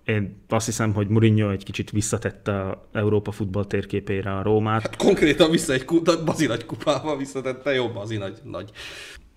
[0.04, 4.82] Én azt hiszem, hogy Mourinho egy kicsit visszatette a Európa futball térképére a Rómát.
[4.82, 8.70] Hát konkrétan vissza egy ku- bazi nagy kupával visszatette, jó bazi nagy, nagy.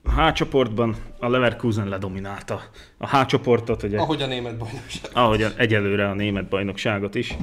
[0.03, 2.61] A H csoportban a Leverkusen ledominálta
[2.97, 5.11] a H csoportot, ugye, Ahogy a német bajnokság.
[5.13, 7.35] ahogy a- egyelőre a német bajnokságot is.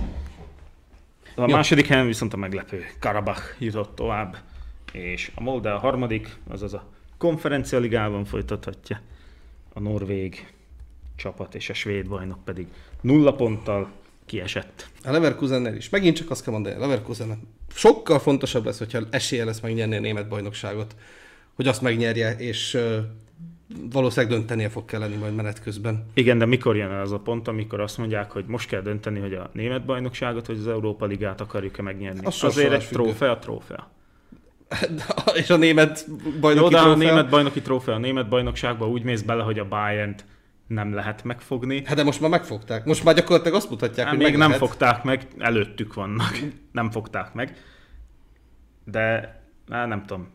[1.34, 1.46] A Ja.
[1.56, 4.36] második helyen viszont a meglepő Karabach jutott tovább,
[4.92, 6.86] és a Molde a harmadik, azaz a
[7.18, 9.00] konferencia ligában folytathatja
[9.72, 10.54] a norvég
[11.16, 12.66] csapat, és a svéd bajnok pedig
[13.00, 13.88] nulla ponttal
[14.26, 14.88] kiesett.
[15.04, 15.88] A Leverkusennel is.
[15.88, 20.00] Megint csak azt kell mondani, a Leverkusen sokkal fontosabb lesz, hogyha esélye lesz megnyerni a
[20.00, 20.94] német bajnokságot,
[21.54, 22.78] hogy azt megnyerje, és
[23.92, 26.06] valószínűleg döntenie fog kelleni majd menet közben.
[26.14, 29.20] Igen, de mikor jön el az a pont, amikor azt mondják, hogy most kell dönteni,
[29.20, 32.26] hogy a német bajnokságot, vagy az Európa Ligát akarjuk-e megnyerni?
[32.26, 33.90] Az Azért egy trófea, trófea.
[35.40, 36.06] és a német
[36.40, 39.58] bajnoki Jó, de a trófea- német bajnoki trófea, a német bajnokságba úgy mész bele, hogy
[39.58, 40.14] a bayern
[40.66, 41.82] nem lehet megfogni.
[41.84, 42.84] Hát de most már megfogták.
[42.84, 44.56] Most már gyakorlatilag azt mutatják, Hát hogy még nem lehet.
[44.66, 46.38] fogták meg, előttük vannak.
[46.72, 47.56] Nem fogták meg.
[48.84, 49.34] De
[49.70, 50.28] hát nem tudom.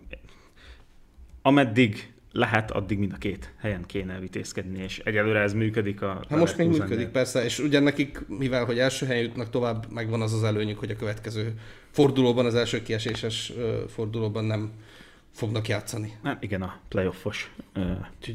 [1.42, 6.40] Ameddig lehet, addig mind a két helyen kéne vitézkedni, és egyelőre ez működik a Hát
[6.40, 10.34] most még működik persze, és ugye nekik, mivel hogy első helyen jutnak tovább, megvan az
[10.34, 11.54] az előnyük, hogy a következő
[11.92, 13.54] fordulóban, az első kieséses
[13.88, 14.72] fordulóban nem
[15.32, 16.18] fognak játszani.
[16.24, 17.54] Hát igen, a playoffos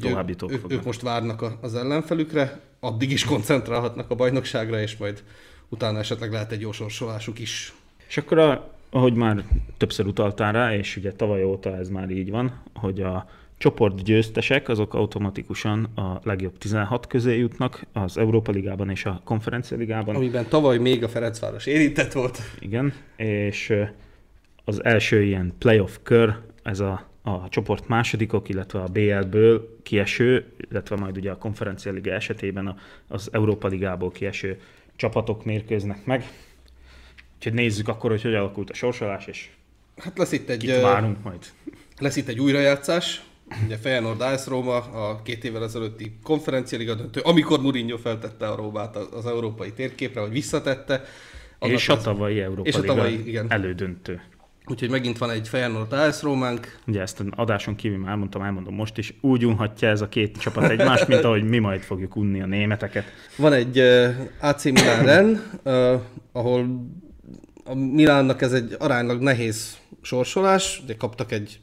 [0.01, 0.79] továbbjutók ők, ők, fognak.
[0.79, 5.23] ők most várnak a- az ellenfelükre, addig is koncentrálhatnak a bajnokságra, és majd
[5.69, 7.73] utána esetleg lehet egy jó sorsolásuk is.
[8.07, 9.43] És akkor, a, ahogy már
[9.77, 14.69] többször utaltál rá, és ugye tavaly óta ez már így van, hogy a csoport győztesek,
[14.69, 20.15] azok automatikusan a legjobb 16 közé jutnak az Európa Ligában és a Konferencia Ligában.
[20.15, 22.39] Amiben tavaly még a Ferencváros érintett volt.
[22.59, 23.73] Igen, és
[24.65, 26.35] az első ilyen playoff kör,
[26.67, 32.11] ez a, a csoport másodikok, illetve a BL-ből kieső, illetve majd ugye a konferencia liga
[32.11, 32.75] esetében
[33.07, 34.59] az Európa Ligából kieső
[34.95, 36.29] csapatok mérkőznek meg.
[37.35, 39.49] Úgyhogy nézzük akkor, hogy hogy alakult a sorsolás, és
[39.97, 41.45] Hát lesz itt egy, kit várunk majd.
[41.99, 43.23] lesz itt egy újrajátszás.
[43.65, 48.95] Ugye Feyenoord AS Róma a két évvel ezelőtti konferencialiga döntő, amikor Mourinho feltette a Rómát
[48.95, 51.03] az, az európai térképre, vagy visszatette.
[51.59, 53.51] És a tavalyi Európa és a Liga tavalyi, igen.
[53.51, 54.21] elődöntő.
[54.69, 56.79] Úgyhogy megint van egy Feyenoord AS Rómánk.
[56.87, 60.37] Ugye ezt az adáson kívül már elmondtam, elmondom most is, úgy unhatja ez a két
[60.37, 63.05] csapat egymást, mint ahogy mi majd fogjuk unni a németeket.
[63.35, 66.01] Van egy uh, AC Milan Ren, uh,
[66.31, 66.85] ahol
[67.63, 71.59] a Milánnak ez egy aránylag nehéz sorsolás, de kaptak egy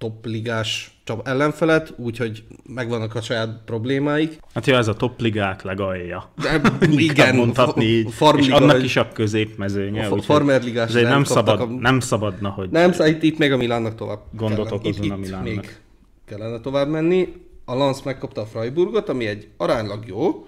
[0.00, 2.44] top ligás csap ellenfelet, úgyhogy
[2.74, 4.38] megvannak a saját problémáik.
[4.54, 6.30] Hát ja, ez a top ligák legalja.
[6.42, 8.02] De Igen, mondhatni így.
[8.04, 10.00] fa- farmliga, és annak is a középmezőnye.
[10.00, 13.06] A fa- úgyhogy farmer ligás ezért nem, nem szabad, a- nem szabadna, hogy Nem, szóval
[13.08, 15.48] itt, itt még a Milánnak tovább Gondot okozon a Milánnak.
[15.54, 15.76] még
[16.24, 17.28] kellene tovább menni.
[17.64, 20.46] A Lance megkapta a Freiburgot, ami egy aránylag jó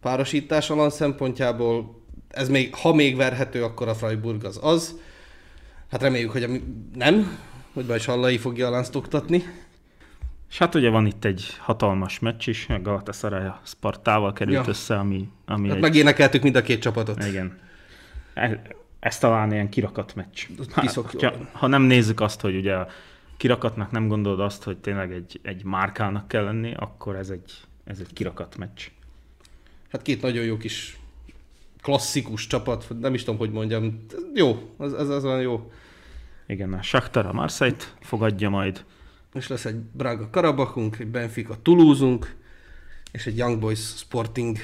[0.00, 2.02] párosítás a Lance szempontjából.
[2.28, 4.94] Ez még, ha még verhető, akkor a Freiburg az az.
[5.90, 6.48] Hát reméljük, hogy a,
[6.94, 7.38] nem,
[7.74, 9.42] hogy Bajs Hallai fogja a Lance-t oktatni.
[10.50, 14.68] És hát ugye van itt egy hatalmas meccs is, a Galatasaray a Spartával került Ja.
[14.68, 15.82] össze, ami, ami Hát egy...
[15.82, 17.24] megénekeltük mind a két csapatot.
[17.24, 17.58] Igen.
[18.34, 18.62] E-
[19.00, 20.46] Ez talán ilyen kirakat meccs.
[20.72, 22.88] Hát, ha, ha nem nézzük azt, hogy ugye a
[23.36, 27.52] kirakatnak nem gondolod azt, hogy tényleg egy, egy márkának kell lenni, akkor ez egy,
[27.84, 28.80] ez egy kirakat meccs.
[29.92, 30.98] Hát két nagyon jó kis
[31.82, 34.04] klasszikus csapat, nem is tudom, hogy mondjam.
[34.34, 35.70] Jó, ez, ez, ez olyan jó.
[36.46, 38.84] Igen, a Shakhtar a Marseille-t fogadja majd,
[39.34, 42.34] és lesz egy Braga Karabakunk, egy Benfica Toulouse-unk,
[43.12, 44.56] és egy Young Boys Sporting.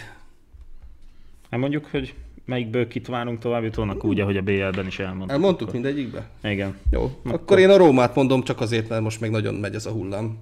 [1.50, 2.14] Hát mondjuk, hogy
[2.44, 5.30] melyikből kit várunk tovább jutónak úgy, ahogy a BL-ben is elmondtuk.
[5.30, 6.28] Elmondtuk mindegyikbe?
[6.42, 6.76] Igen.
[6.90, 9.86] Jó, akkor, akkor én a Rómát mondom csak azért, mert most meg nagyon megy ez
[9.86, 10.38] a hullám.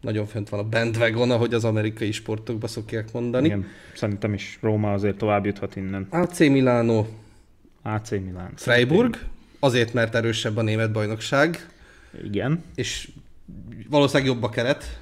[0.00, 3.46] Nagyon fönt van a bandwagon, ahogy az amerikai sportokba szokják mondani.
[3.46, 3.66] Igen.
[3.94, 6.06] Szerintem is Róma azért tovább juthat innen.
[6.10, 7.06] AC Milano,
[7.82, 8.50] AC Milan.
[8.54, 9.18] Freiburg,
[9.58, 11.68] azért, mert erősebb a német bajnokság,
[12.24, 12.64] Igen.
[12.74, 13.08] és
[13.90, 15.00] valószínűleg jobb a keret.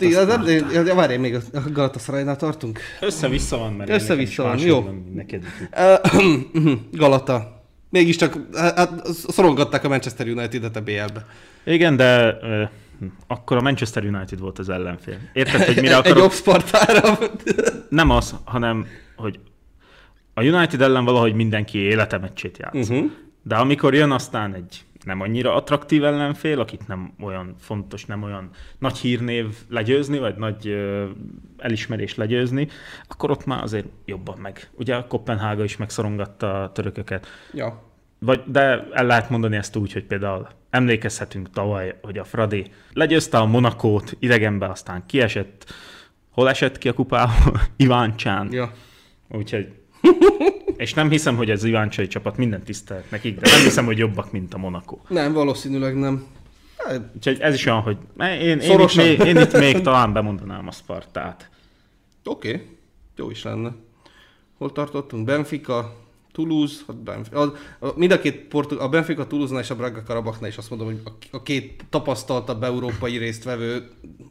[0.00, 1.40] Ja, várj, még a
[1.72, 2.80] Galatasaraynál tartunk.
[3.00, 4.90] Össze-vissza van, mert Össze-vissza van, jó.
[5.14, 5.44] Neked.
[5.76, 5.94] Ö,
[6.92, 7.62] Galata.
[7.90, 11.26] Mégiscsak hát, szorongatták a Manchester United-et a BL-be.
[11.64, 12.62] Igen, de ö,
[13.26, 15.18] akkor a Manchester United volt az ellenfél.
[15.32, 16.18] Érted, hogy mire Egy akarok?
[16.18, 17.18] jobb Spartára.
[17.88, 18.86] Nem az, hanem,
[19.16, 19.38] hogy
[20.34, 22.88] a United ellen valahogy mindenki életemeccsét játsz.
[22.88, 23.10] Uh-huh.
[23.48, 28.50] De amikor jön aztán egy nem annyira attraktív ellenfél, akit nem olyan fontos, nem olyan
[28.78, 31.06] nagy hírnév legyőzni, vagy nagy ö,
[31.56, 32.68] elismerés legyőzni,
[33.08, 34.70] akkor ott már azért jobban meg.
[34.72, 37.26] Ugye a Kopenhága is megszorongatta a törököket.
[37.52, 37.82] Ja.
[38.18, 43.38] Vagy, de el lehet mondani ezt úgy, hogy például emlékezhetünk tavaly, hogy a Fradi legyőzte
[43.38, 45.72] a Monakót idegenbe, aztán kiesett.
[46.30, 47.60] Hol esett ki a kupából?
[47.76, 48.52] Iváncsán.
[48.52, 48.72] ja.
[49.28, 49.72] Úgyhogy...
[50.76, 54.32] És nem hiszem, hogy ez Iváncsai csapat minden tisztelt nekik, de nem hiszem, hogy jobbak,
[54.32, 54.98] mint a Monaco.
[55.08, 56.26] Nem, valószínűleg nem.
[57.14, 60.70] Úgyhogy ez is olyan, hogy én, én, itt, még, én itt még talán bemondanám a
[60.70, 61.50] Spartát.
[62.24, 62.66] Oké, okay.
[63.16, 63.72] jó is lenne.
[64.58, 65.24] Hol tartottunk?
[65.24, 65.96] Benfica,
[66.32, 67.40] Toulouse, hát Benfica.
[67.40, 67.52] A,
[67.86, 70.86] a, mind a két portug, a Benfica, Toulouse-nál és a Braga Karabaknál is azt mondom,
[70.86, 73.88] hogy a, a két tapasztaltabb európai résztvevő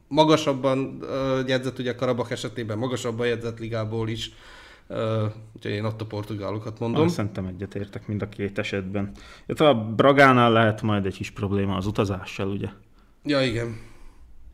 [0.08, 4.32] magasabban uh, jegyzett, ugye a Karabak esetében magasabban jegyzett ligából is.
[5.56, 6.90] Úgyhogy én ott a portugálokat mondom.
[6.90, 7.08] Mondom.
[7.08, 9.12] Szerintem egyetértek mind a két esetben.
[9.46, 12.68] Illetve a Bragánál lehet majd egy kis probléma az utazással, ugye?
[13.24, 13.78] Ja, igen.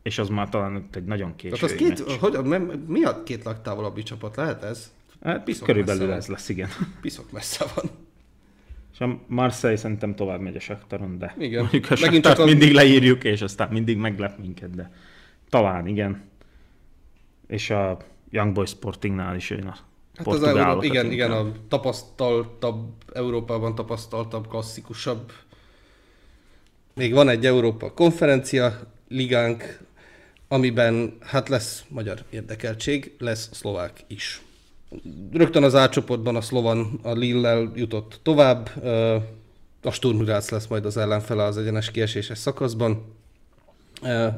[0.02, 2.18] És az már talán egy nagyon Tehát késői az két, meccs.
[2.18, 4.36] hogy, mi- a két legtávolabbi csapat?
[4.36, 4.92] Lehet ez?
[5.22, 6.68] Hát, piszok körülbelül ez lesz, igen.
[7.00, 7.84] Piszok messze van.
[8.92, 11.60] És a Marseille szerintem tovább megy a Saktaron, de Igen.
[11.60, 14.92] mondjuk a Megint csak az- mindig leírjuk, és aztán mindig meglep minket, de
[15.48, 16.22] talán igen.
[17.46, 17.96] És a
[18.30, 19.74] Young Boys Sportingnál is jön a
[20.16, 20.82] Hát az portugálokat Euró...
[20.82, 25.32] igen, igen, a tapasztaltabb, Európában tapasztaltabb, klasszikusabb.
[26.94, 29.78] Még van egy Európa konferencia ligánk,
[30.48, 34.42] amiben hát lesz magyar érdekeltség, lesz szlovák is.
[35.32, 38.84] Rögtön az A csoportban a szlovan a Lille-lel jutott tovább,
[39.82, 43.14] a Sturm Graz lesz majd az ellenfele az egyenes kieséses szakaszban.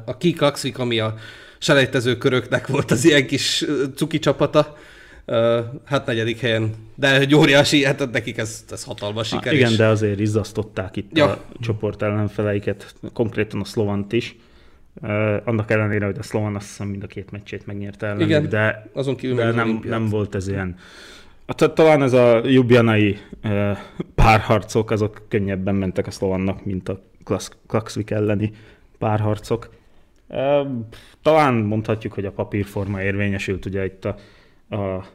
[0.05, 1.15] A Kik Aksvik, ami a
[1.57, 3.65] selejtező köröknek volt az ilyen kis
[3.95, 4.77] cuki csapata,
[5.85, 9.53] hát negyedik helyen, de egy óriási, hát nekik ez, ez hatalmas Há, siker.
[9.53, 11.25] igen, és- de azért izzasztották itt Ja.
[11.25, 14.35] a csoport ellenfeleiket, konkrétan a Szlovant is.
[15.01, 15.09] Uh,
[15.45, 18.89] annak ellenére, hogy a Szlovan azt hiszem mind a két meccsét megnyerte ellenük, Igen, de,
[18.93, 19.99] azon kívül de nem, olimpiát.
[19.99, 20.75] nem volt ez ilyen.
[21.47, 23.77] Hát, talán ez a jubjanai uh,
[24.15, 27.01] párharcok, azok könnyebben mentek a Szlovannak, mint a
[27.67, 28.51] Klaxvik elleni
[28.97, 29.69] párharcok.
[30.27, 30.67] Uh,
[31.21, 34.15] talán mondhatjuk, hogy a papírforma érvényesült, ugye itt a,
[34.75, 35.05] a,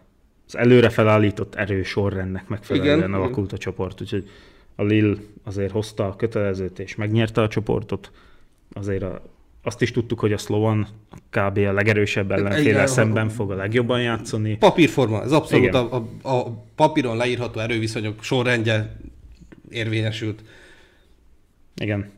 [0.53, 4.29] az előre felállított erősorrendnek megfelelően Igen, alakult a csoport, úgyhogy
[4.75, 8.11] a Lille azért hozta a kötelezőt és megnyerte a csoportot.
[8.73, 9.23] Azért a,
[9.63, 10.87] azt is tudtuk, hogy a Slovan
[11.31, 11.59] kb.
[11.59, 14.57] a legerősebb ellenféle Igen, szemben fog a legjobban játszani.
[14.57, 15.87] Papírforma, ez abszolút Igen.
[15.87, 18.97] a, a, a papíron leírható erőviszonyok sorrendje
[19.71, 20.43] érvényesült.
[21.77, 22.11] Igen.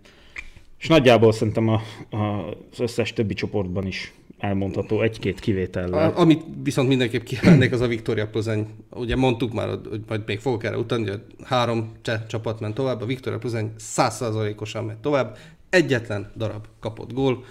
[0.79, 6.13] És nagyjából szerintem a, a, az összes többi csoportban is elmondható egy-két kivétellel.
[6.15, 8.67] Amit viszont mindenképp kiemelnék, az a Viktória Plzeň.
[8.91, 13.01] Ugye mondtuk már, hogy majd még fogok erre utalni, hogy három cseh csapat ment tovább,
[13.01, 15.37] a Viktória Plzeň százszázalékosan ment tovább,
[15.71, 17.45] egyetlen darab kapott gól,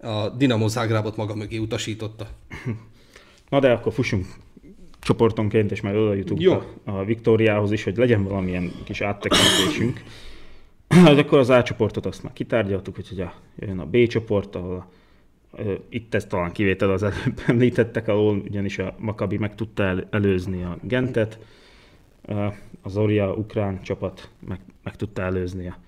[0.00, 2.26] a Dinamo Zágrábot maga mögé utasította.
[3.48, 4.26] Na de akkor fussunk
[5.00, 6.52] csoportonként, és majd oda jutunk Jó.
[6.52, 10.02] a, a Viktóriához is, hogy legyen valamilyen kis áttekintésünk.
[10.88, 14.76] Hát akkor az A csoportot azt már kitárgyaltuk, úgyhogy a, jön a B csoport, ahol
[14.76, 14.88] a,
[15.88, 20.62] itt ez talán kivétel az előbb említettek alól, ugyanis a Makabi meg tudta el, előzni
[20.62, 21.38] a Gentet,
[22.82, 25.78] a Zoria ukrán csapat meg, meg tudta előzni a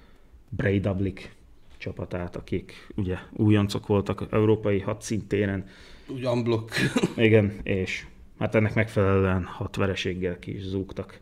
[0.48, 1.36] Breidablik
[1.76, 5.64] csapatát, akik ugye újoncok voltak európai hadszintéren,
[6.08, 6.74] Úgy unblock.
[7.16, 8.06] igen, és
[8.38, 11.20] hát ennek megfelelően hat vereséggel ki is zúgtak.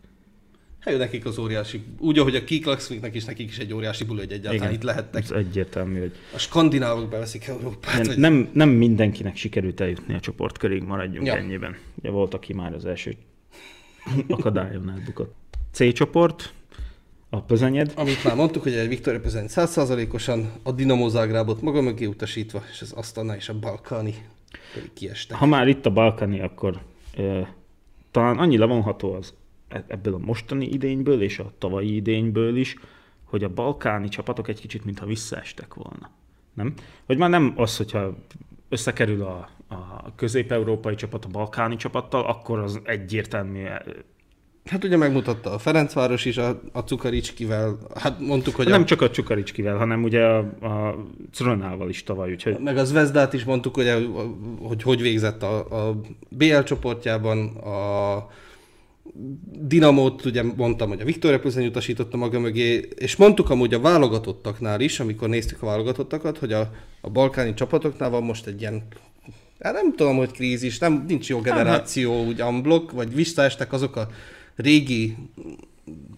[0.87, 4.33] Hát nekik az óriási, úgy, ahogy a Kiklaxviknek is, nekik is egy óriási buli, hogy
[4.33, 4.73] egyáltalán Igen.
[4.73, 5.23] itt lehettek.
[5.23, 7.95] Ez egyértelmű, hogy A skandinávok beveszik Európát.
[7.97, 8.19] nem, vagy...
[8.19, 11.37] nem, nem mindenkinek sikerült eljutni a csoportkörig, maradjunk Ja.
[11.37, 11.77] ennyiben.
[11.99, 13.17] Ugye volt, aki már az első
[14.29, 15.35] akadályon elbukott.
[15.73, 16.53] C csoport,
[17.31, 17.93] a Pözönyed.
[17.97, 22.81] Amit már mondtuk, hogy egy Viktoria Pözöny 100%-osan, a Dinamo Zágrábot maga mögé utasítva, és
[22.83, 24.15] az Asztana és a Balkáni
[24.75, 25.37] pedig kiestek.
[25.37, 26.81] Ha már itt a Balkáni, akkor
[27.17, 27.55] e,
[28.11, 29.35] talán annyi levonható az
[29.69, 32.77] ebből a mostani idényből és a tavalyi idényből is,
[33.25, 36.11] hogy a balkáni csapatok egy kicsit mintha visszaestek volna.
[36.55, 36.75] Nem?
[37.07, 38.17] Hogy már nem az, hogyha
[38.69, 43.65] összekerül a, a közép-európai csapat a balkáni csapattal, akkor az egyértelmű
[44.67, 48.69] Hát ugye megmutatta a Ferencváros is a, a Cukaricskivel, hát mondtuk, hogy...
[48.69, 50.97] Nem a, csak a Cukaricskivel, hanem ugye a, a
[51.33, 52.59] Cronával is tavaly, úgyhogy...
[52.59, 54.09] Meg az Zvezdát is mondtuk, hogy
[54.63, 58.29] hogy, hogy végzett a, a BL csoportjában, a
[59.59, 64.81] Dinamót ugye mondtam, hogy a Viktoria Plzeň utasította maga mögé, és mondtuk amúgy a válogatottaknál
[64.81, 68.83] is, amikor néztük a válogatottakat, hogy a, a balkáni csapatoknál van most egy ilyen
[69.61, 74.09] Hát nem tudom, hogy krízis, nem, nincs jó generáció, úgy unblock, vagy visszaestek azok a
[74.57, 75.17] régi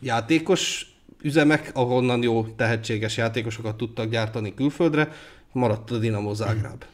[0.01, 0.93] játékos
[1.23, 5.13] üzemek, ahonnan jó tehetséges játékosokat tudtak gyártani külföldre,
[5.53, 6.85] maradt a Dinamo Zágráb.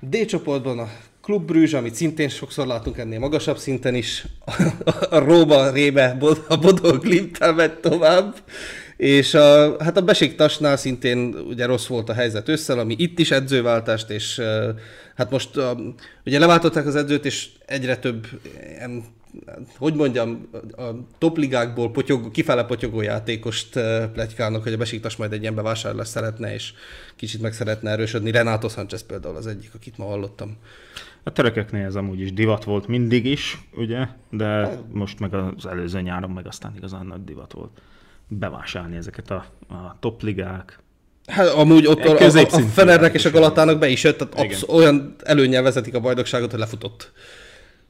[0.00, 0.88] D csoportban a
[1.22, 4.24] Klub Brüzs, amit szintén sokszor látunk ennél magasabb szinten is,
[5.10, 6.16] a Róba Rébe,
[6.48, 8.34] a Bodó Klimptel megy tovább,
[8.96, 13.30] és a, hát a Besiktasnál szintén ugye rossz volt a helyzet összel, ami itt is
[13.30, 14.40] edzőváltást, és
[15.14, 15.50] hát most
[16.24, 18.26] ugye leváltották az edzőt, és egyre több
[19.76, 20.82] hogy mondjam, a
[21.18, 23.80] topligákból potyog, kifele potyogó játékost
[24.12, 26.72] plegykálnak, hogy a Besiktas majd egy ilyen bevásárlás szeretne, és
[27.16, 28.30] kicsit meg szeretne erősödni.
[28.30, 30.56] Renato Sánchez például az egyik, akit ma hallottam.
[31.22, 36.00] A törököknél ez amúgy is divat volt mindig is, ugye, de most meg az előző
[36.00, 37.80] nyáron meg aztán igazán nagy divat volt.
[38.28, 40.82] Bevásárolni ezeket a, a topligák,
[41.26, 44.68] Hát amúgy ott a, a, a Fenernek és a Galatának be is jött, tehát absz-
[44.68, 47.12] olyan előnyel vezetik a bajnokságot, hogy lefutott.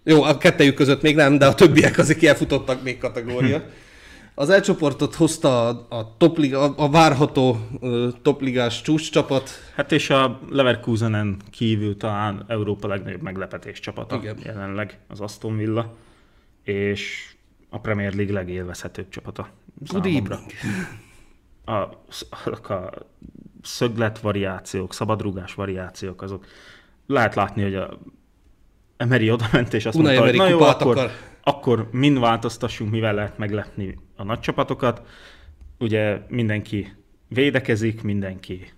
[0.04, 3.62] Jó, a kettejük között még nem, de a többiek azok ilyen futottak még kategória.
[4.34, 9.50] Az elcsoportot hozta a, a, topliga, a, a várható uh, topligás csúcscsapat.
[9.74, 14.38] Hát és a Leverkusenen kívül talán Európa legnagyobb meglepetés csapata Igen.
[14.44, 15.94] jelenleg az Aston Villa,
[16.62, 17.34] és
[17.70, 19.48] a Premier League legélvezhetőbb csapata.
[19.86, 20.36] Good evening.
[21.64, 22.90] A, a, a
[23.62, 26.46] szöglet variációk, szabadrugás variációk, azok
[27.06, 27.98] lehet látni, hogy a
[28.96, 31.10] Emery oda ment, és azt Unai mondta, hogy na Emery jó, akkor, akar.
[31.42, 35.06] Akkor mind változtassunk, mivel lehet meglepni a nagy csapatokat.
[35.78, 36.92] Ugye mindenki
[37.28, 38.72] védekezik, mindenki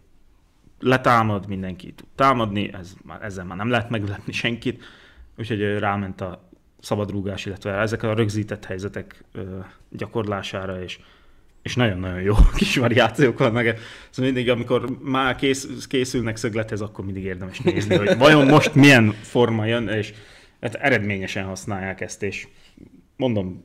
[0.80, 4.82] letámad, mindenki tud támadni, ez, már, ezzel már nem lehet meglepni senkit,
[5.38, 6.48] úgyhogy ráment a
[6.80, 9.24] szabadrúgás, illetve ezek a rögzített helyzetek
[9.90, 10.98] gyakorlására, és
[11.64, 13.64] és nagyon-nagyon jó kis variációk vannak.
[14.10, 19.14] Szóval mindig, amikor már kész, készülnek szöglethez, akkor mindig érdemes nézni, hogy vajon most milyen
[19.22, 20.12] forma jön, és
[20.72, 22.48] hát eredményesen használják ezt, és
[23.16, 23.64] mondom,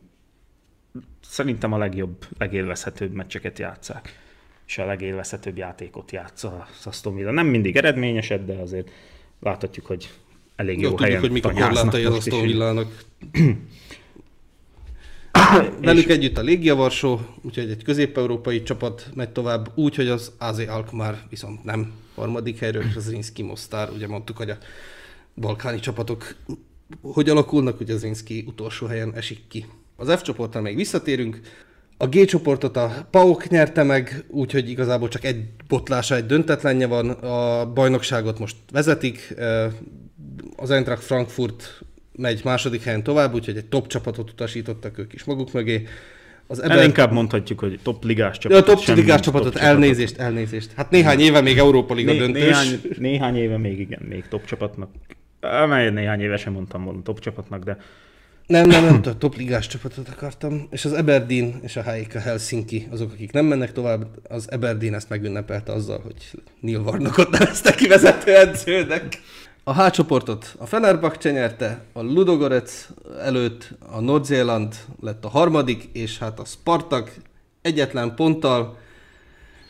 [1.21, 4.19] szerintem a legjobb, legélvezhetőbb meccseket játszák,
[4.67, 7.31] és a legélvezhetőbb játékot játsza az Aston Villa.
[7.31, 8.89] Nem mindig eredményesed, de azért
[9.39, 10.09] láthatjuk, hogy
[10.55, 12.41] elég jó, Jó, helyen tudjuk, hogy mik a korlátai az Aston.
[12.41, 13.03] Villának.
[15.81, 20.59] Velük együtt a Légia Varsó, úgyhogy egy közép-európai csapat megy tovább, úgy, hogy az AZ
[20.59, 24.57] Alkmaar viszont nem harmadik helyről, és az Rinski Mostar, ugye mondtuk, hogy a
[25.35, 26.35] balkáni csapatok
[27.01, 29.65] hogy alakulnak, ugye az Rinski utolsó helyen esik ki.
[29.95, 31.39] Az F csoportra még visszatérünk.
[31.97, 37.09] A G csoportot a PAOK nyerte meg, úgyhogy igazából csak egy botlása, egy döntetlenje van.
[37.09, 39.35] A bajnokságot most vezetik.
[40.55, 41.81] Az Eintracht Frankfurt
[42.11, 45.87] megy második helyen tovább, úgyhogy egy top csapatot utasítottak ők is maguk mögé.
[46.47, 48.67] Az El inkább mondhatjuk, hogy top ligás Ja, csapatot.
[48.67, 49.73] a top semmi ligás top csapatot, csapatot.
[49.73, 50.71] elnézést, elnézést.
[50.75, 52.41] Hát néhány éve még Európa Liga Né- döntős.
[52.43, 54.89] néhány, néhány éve még igen, még top csapatnak.
[55.41, 57.77] Amely néhány éve sem mondtam volna top csapatnak, de
[58.47, 60.67] Nem, nem, nem, a top ligás csapatot akartam.
[60.71, 65.09] És az Aberdeen és a HIK Helsinki, azok, akik nem mennek tovább, az Aberdeen ezt
[65.09, 69.21] megünnepelte azzal, hogy Neil Warnockot nevezte ki vezető edzőnek.
[69.63, 72.87] A H csoportot a Fenerbahce nyerte, a Ludogorets
[73.19, 77.11] előtt a Nordzéland lett a harmadik, és hát a Spartak
[77.61, 78.77] egyetlen ponttal,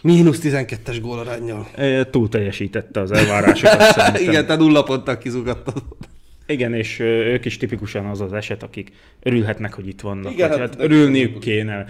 [0.01, 1.67] mínusz 12-es gólarányjal.
[1.75, 4.21] e, túl teljesítette az elvárásokat szerintem.
[4.29, 6.07] Igen, tehát nulla ponttal kizugatott.
[6.47, 8.91] Igen, és ők is tipikusan az az eset, akik
[9.23, 10.31] örülhetnek, hogy itt vannak.
[10.31, 11.85] Igen, hát- hát örülniük kéne.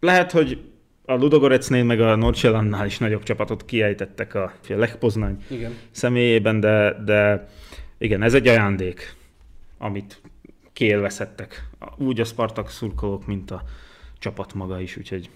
[0.00, 0.58] Lehet, hogy
[1.06, 5.72] a Ludogorecnél meg a Norcselannál is nagyobb csapatot kiejtettek a, a Lech Poznań Igen.
[5.90, 7.48] személyében, de, de
[7.98, 9.14] igen, ez egy ajándék,
[9.78, 10.20] amit
[10.72, 11.68] kiélvezhettek.
[11.96, 13.62] Úgy a Spartak szurkolók, mint a
[14.18, 15.28] csapat maga is, úgyhogy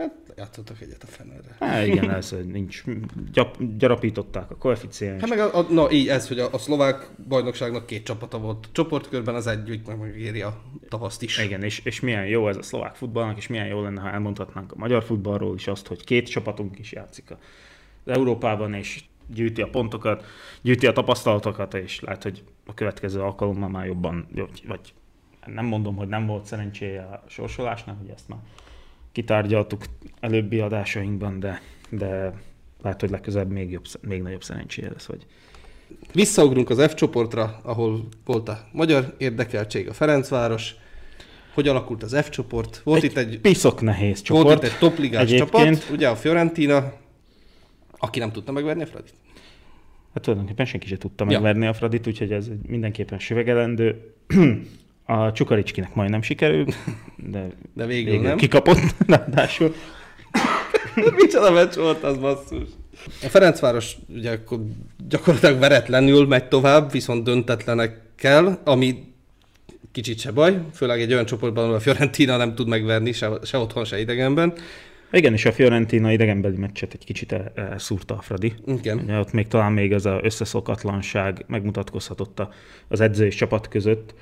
[0.00, 1.56] Hát játszottak egyet a Fenerre.
[1.58, 2.84] Há, igen, ez nincs.
[3.32, 5.20] Gyap, gyarapították a koeficiens.
[5.20, 8.68] Hát meg a, a, na így ez, hogy a, a szlovák bajnokságnak két csapata volt.
[8.72, 11.38] Csoportkörben az egyik meg megéri a tavaszt is.
[11.38, 14.72] Igen, és, és milyen jó ez a szlovák futballnak, és milyen jó lenne, ha elmondhatnánk
[14.72, 19.68] a magyar futballról is azt, hogy két csapatunk is játszik az Európában, és gyűjti a
[19.68, 20.24] pontokat,
[20.62, 24.28] gyűjti a tapasztalatokat, és lehet, hogy a következő alkalommal már jobban,
[24.66, 24.94] vagy
[25.46, 28.38] nem mondom, hogy nem volt szerencséje a sorsolásnak, hogy ezt már
[29.12, 29.84] kitárgyaltuk
[30.20, 32.32] előbbi adásainkban, de, de
[32.82, 35.06] lehet, hogy legközelebb még, jobb, még nagyobb szerencséje lesz.
[35.06, 35.26] Hogy...
[36.12, 40.74] Visszaugrunk az F csoportra, ahol volt a magyar érdekeltség, a Ferencváros,
[41.54, 42.80] hogy alakult az F csoport.
[42.84, 44.46] Volt egy itt egy piszok nehéz csoport.
[44.46, 46.92] Volt itt egy topligás csapat, ugye a Fiorentina,
[47.98, 49.14] aki nem tudta megverni a Fradit.
[50.14, 51.30] Hát tulajdonképpen senki sem tudta ja.
[51.30, 54.14] megverni a Fradit, úgyhogy ez mindenképpen süvegelendő.
[55.10, 56.74] A Csukaricskinek majdnem sikerült,
[57.32, 58.36] de, de végül, végül nem.
[58.36, 59.74] kikapott, ráadásul.
[61.16, 62.68] Micsoda meccs volt az basszus.
[63.22, 64.58] A Ferencváros ugye akkor
[65.08, 69.02] gyakorlatilag veretlenül megy tovább, viszont döntetlenekkel, ami
[69.92, 73.58] kicsit se baj, főleg egy olyan csoportban, ahol a Fiorentina nem tud megverni, se, se
[73.58, 74.52] otthon, se idegenben.
[75.12, 78.54] Igen, és a Fiorentina idegenbeli meccset egy kicsit elszúrta a Fradi.
[78.66, 78.98] Igen.
[78.98, 82.42] Ugye ott még talán még ez az összeszokatlanság megmutatkozhatott
[82.88, 84.14] az edző és csapat között,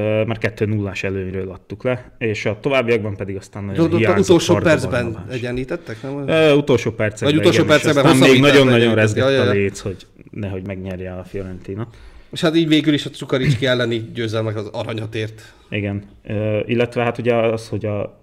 [0.00, 4.54] mert 2 0 előnyről adtuk le, és a továbbiakban pedig aztán nagyon Tudod, hiányzott utolsó
[4.54, 6.28] percben egyenlítettek, nem?
[6.28, 7.30] E, utolsó percben.
[7.30, 11.88] Vagy utolsó igen, percben még nagyon-nagyon rezgett a léc, hogy nehogy megnyerje a Fiorentina.
[12.32, 15.54] És hát így végül is a Cukaricski elleni győzelmek az aranyat ért.
[15.70, 18.20] Igen, uh, illetve hát ugye az, hogy a,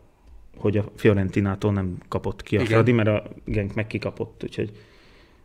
[0.58, 2.72] hogy a Fiorentinától nem kapott ki a Igen.
[2.72, 4.72] Fradi, mert a Genk meg kikapott, úgyhogy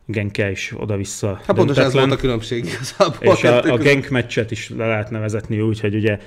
[0.07, 3.35] Genke is oda-vissza Hát pontosan ez volt a különbség igazából.
[3.35, 6.19] És a, a Genk meccset is le lehetne vezetni úgy, hogy ugye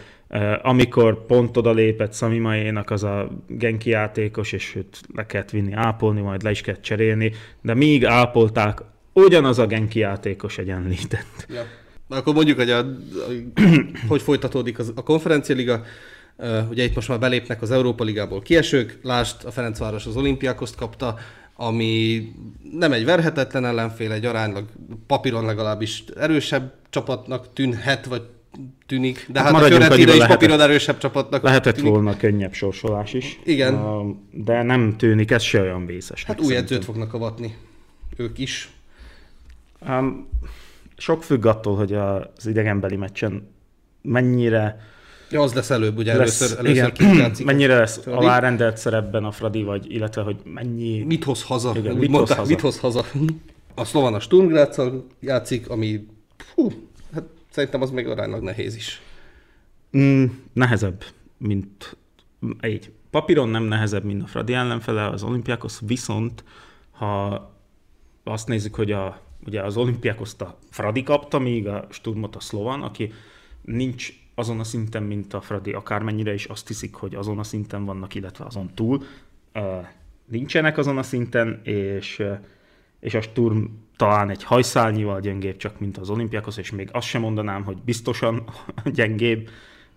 [0.62, 5.74] amikor pont oda lépett Szami Majénak az a Genki játékos, és őt le kellett vinni
[5.74, 8.82] ápolni, majd le is kellett cserélni, de míg ápolták,
[9.14, 11.48] ugyanaz a Genki játékos egyenlített.
[11.50, 11.64] Ja.
[12.10, 12.86] Akkor mondjuk, hogy, a,
[14.08, 15.84] hogy folytatódik az, a konferencialiga.
[16.40, 20.76] Uh, ugye itt most már belépnek az Európa Ligából kiesők, lást a Ferencváros az olimpiákoszt
[20.76, 21.18] kapta,
[21.60, 22.22] ami
[22.72, 24.66] nem egy verhetetlen ellenfél, egy aránylag
[25.08, 28.22] papíron legalábbis erősebb csapatnak tűnhet, vagy
[28.86, 31.92] tűnik, de hát, hát a Fiorentina is papíron erősebb csapatnak Lehetett tűnik.
[31.92, 33.40] volna könnyebb sorsolás is.
[33.44, 33.80] Igen.
[34.32, 36.24] De nem tűnik, ez se olyan vészes.
[36.24, 37.56] Hát új edzőt fognak avatni.
[38.16, 38.70] Ők is.
[39.88, 40.30] Um,
[40.98, 43.50] sok függ attól, hogy az idegenbeli meccsen
[44.02, 44.80] mennyire
[45.30, 47.32] Ja, az lesz előbb, ugye lesz, először, először igen.
[47.46, 51.04] Mennyire lesz alárendelt szerepben a Fradi, vagy illetve, hogy mennyi...
[51.04, 51.74] Mit hoz haza?
[51.76, 52.50] Igen, mit, mondták, hoz haza?
[52.50, 53.06] mit hoz haza?
[53.76, 56.06] A Slovan a játszik, ami
[56.56, 56.72] hú,
[57.14, 59.02] hát szerintem az még aránylag nehéz is.
[59.98, 61.04] Mm, nehezebb,
[61.38, 61.98] mint
[62.60, 66.44] egy papíron nem nehezebb, mint a Fradi ellenfele, az olimpiákos, viszont
[66.92, 67.52] ha
[68.24, 72.82] azt nézzük, hogy a, ugye az olimpiákoszt a Fradi kapta, míg a Sturmot a Slovan,
[72.82, 73.14] aki
[73.62, 77.86] nincs azon a szinten, mint a Fradi, akármennyire is azt hiszik, hogy azon a szinten
[77.86, 79.04] vannak, illetve azon túl.
[80.26, 82.24] Nincsenek azon a szinten, és,
[83.00, 83.64] és a Sturm
[83.96, 88.44] talán egy hajszálnyival gyengébb, csak mint az olimpiákos, és még azt sem mondanám, hogy biztosan
[88.98, 89.50] gyengébb,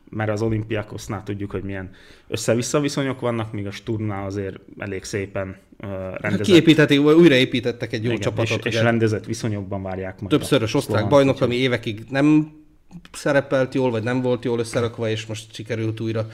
[0.08, 1.90] mert az olimpiákosznál tudjuk, hogy milyen
[2.28, 6.46] össze-vissza viszonyok vannak, míg a Sturmnál azért elég szépen uh, rendezett.
[6.46, 8.66] Kiépítették, újraépítettek egy jó Igen, csapatot.
[8.66, 10.30] És, és rendezett viszonyokban várják majd.
[10.30, 12.58] Többszörös osztrák bajnok, ami évekig nem
[13.12, 16.26] szerepelt jól, vagy nem volt jól összerakva, és most sikerült újra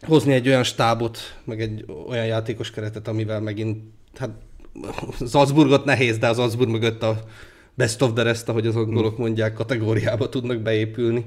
[0.00, 3.82] hozni egy olyan stábot, meg egy olyan játékos keretet, amivel megint,
[4.18, 4.30] hát
[5.30, 7.24] Salzburgot nehéz, de az Salzburg mögött a
[7.74, 9.24] best of the rest, ahogy az angolok hmm.
[9.24, 11.24] mondják, kategóriába tudnak beépülni.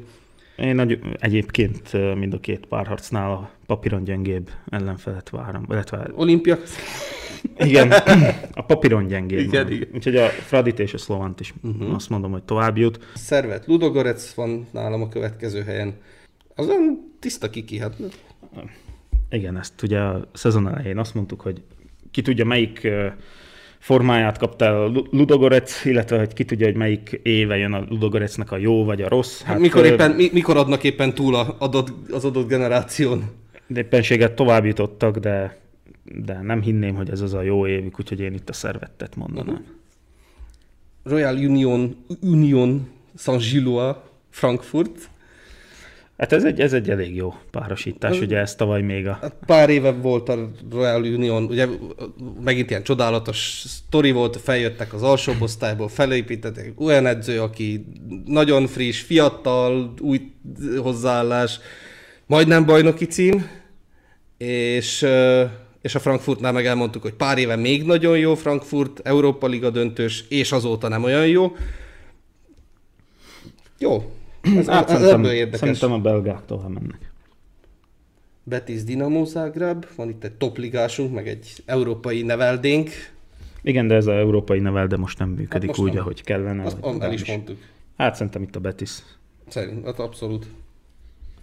[0.58, 5.66] Én nagy, egyébként mind a két párharcnál a papíron gyengébb ellenfelet várom.
[5.70, 6.08] Illetve...
[6.16, 6.58] Olimpia?
[7.58, 7.92] Igen,
[8.54, 9.40] a papíron gyengébb.
[9.40, 9.88] Igen, igen.
[9.94, 11.96] Úgyhogy a Fradit és a Szlovant is uh-huh.
[11.96, 13.00] azt mondom, hogy tovább jut.
[13.16, 15.94] Szervet Ludogorec van nálam a következő helyen.
[16.56, 17.96] Az olyan tiszta kiki, hát.
[19.30, 21.62] Igen, ezt ugye a szezon elején azt mondtuk, hogy
[22.12, 22.88] ki tudja melyik
[23.80, 28.52] formáját kapta el a Ludogorec, illetve hogy ki tudja, hogy melyik éve jön a Ludogorecnek
[28.52, 29.40] a jó vagy a rossz.
[29.40, 33.24] Hát, hát mikor, éppen, mi, mikor adnak éppen túl a adott, az adott generáción?
[33.68, 35.63] De éppenséget tovább jutottak, de,
[36.04, 39.56] de nem hinném, hogy ez az a jó évük, úgyhogy én itt a szervettet mondanám.
[39.56, 39.68] Uh-huh.
[41.04, 43.96] Royal Union, Union Saint-Gillois,
[44.30, 45.10] Frankfurt.
[46.18, 49.18] Hát ez egy, ez egy elég jó párosítás, ugye ez tavaly még a...
[49.22, 51.68] Hát pár éve volt a Royal Union, ugye
[52.44, 57.86] megint ilyen csodálatos sztori volt, feljöttek az alsóbb osztályból, felépítettek olyan edző, aki
[58.26, 60.32] nagyon friss, fiatal, új
[60.78, 61.60] hozzáállás,
[62.26, 63.50] majdnem bajnoki cím,
[64.38, 65.06] és
[65.84, 70.26] és a Frankfurtnál meg elmondtuk, hogy pár éve még nagyon jó Frankfurt, Európa Liga döntős,
[70.30, 71.56] és azóta nem olyan jó.
[73.80, 74.12] Jó.
[74.42, 75.60] Ez, Hát ez szerintem, ebből érdekes.
[75.60, 77.12] szerintem a belgáktól mennek.
[78.44, 82.90] Betis Dinamo Zagreb, van itt egy topligásunk, meg egy európai neveldénk.
[83.62, 86.02] Igen, de ez a európai nevel, de most nem működik most úgy, nem.
[86.02, 86.64] ahogy kellene.
[86.64, 87.28] Azt el is legalábbis.
[87.28, 87.58] mondtuk.
[87.98, 88.92] Hát szerintem itt a Betis.
[89.48, 90.46] Szerint, hát abszolút.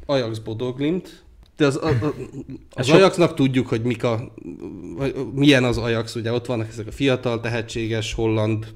[0.07, 1.25] Ajax Bodoglint.
[1.61, 2.15] De az, a, a,
[2.71, 4.33] az sok- Ajaxnak tudjuk, hogy mik a,
[5.33, 8.67] milyen az Ajax, ugye ott vannak ezek a fiatal, tehetséges, holland,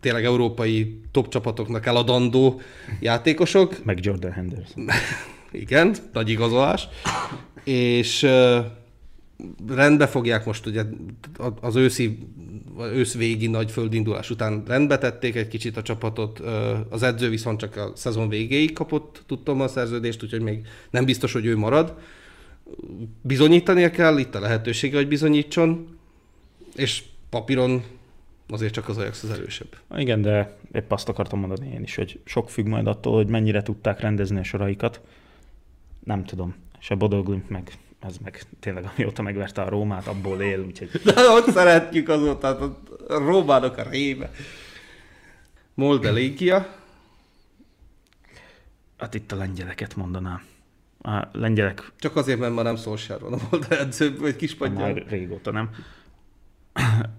[0.00, 2.60] tényleg európai top csapatoknak eladandó
[3.00, 3.84] játékosok.
[3.84, 4.86] Meg Jordan Henderson.
[5.52, 6.88] Igen, nagy igazolás.
[7.64, 8.26] És
[9.68, 10.82] rendbe fogják most ugye
[11.60, 12.18] az őszi,
[12.92, 16.38] ősz végi nagy földindulás után rendbe tették egy kicsit a csapatot.
[16.88, 21.32] Az edző viszont csak a szezon végéig kapott, tudtam a szerződést, úgyhogy még nem biztos,
[21.32, 21.94] hogy ő marad.
[23.22, 25.98] Bizonyítania kell, itt a lehetősége, hogy bizonyítson,
[26.74, 27.82] és papíron
[28.48, 29.76] azért csak az Ajax az erősebb.
[29.96, 33.62] Igen, de épp azt akartam mondani én is, hogy sok függ majd attól, hogy mennyire
[33.62, 35.00] tudták rendezni a soraikat.
[36.04, 36.54] Nem tudom.
[36.88, 41.50] A Bodoglint meg, ez meg tényleg amióta megverte a Rómát, abból él, úgyhogy De ott
[41.50, 42.76] szeretjük azóta,
[43.08, 44.30] a Rómának a réme.
[45.74, 46.74] Molde Légia,
[48.98, 50.49] hát itt a lengyeleket mondanám.
[51.02, 54.92] A lengyelek csak azért, mert ma nem Solskjaer van a Molde edző, vagy kispadján.
[54.92, 55.70] már régóta nem.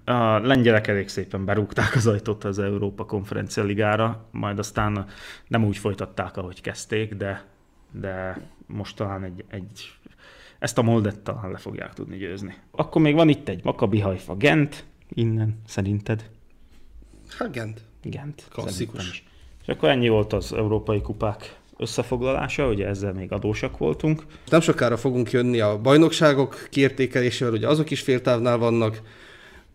[0.05, 5.05] A lengyelek elég szépen berúgták az ajtót az Európa Konferencia Ligára, majd aztán
[5.47, 7.45] nem úgy folytatták, ahogy kezdték, de,
[7.91, 9.91] de most talán egy, egy
[10.59, 12.55] ezt a moldet talán le fogják tudni győzni.
[12.71, 16.29] Akkor még van itt egy Maccabi Haifa Gent, innen szerinted?
[17.37, 17.81] Hát Gent.
[18.03, 18.47] Gent.
[18.49, 19.25] Klasszikus.
[19.61, 24.23] És akkor ennyi volt az európai kupák összefoglalása, ugye ezzel még adósak voltunk.
[24.49, 29.01] Nem sokára fogunk jönni a bajnokságok kiértékelésével, ugye azok is féltávnál vannak.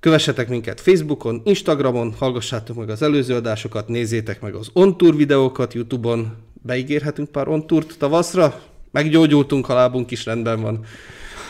[0.01, 6.37] Kövessetek minket Facebookon, Instagramon, hallgassátok meg az előző adásokat, nézzétek meg az on-tour videókat Youtube-on.
[6.63, 10.85] Beígérhetünk pár on-tourt tavaszra, meggyógyultunk, a lábunk is rendben van.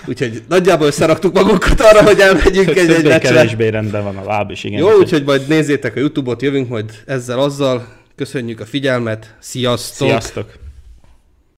[0.07, 3.18] Úgyhogy nagyjából összeraktuk magunkat arra, hogy elmegyünk egy, egy meccsre.
[3.18, 4.78] Többé-kevésbé rendben van a láb is, igen.
[4.78, 7.95] Jó, úgyhogy majd nézzétek a Youtube-ot, jövünk majd ezzel azzal.
[8.16, 10.08] Köszönjük a figyelmet, sziasztok!
[10.08, 10.65] Sziasztok!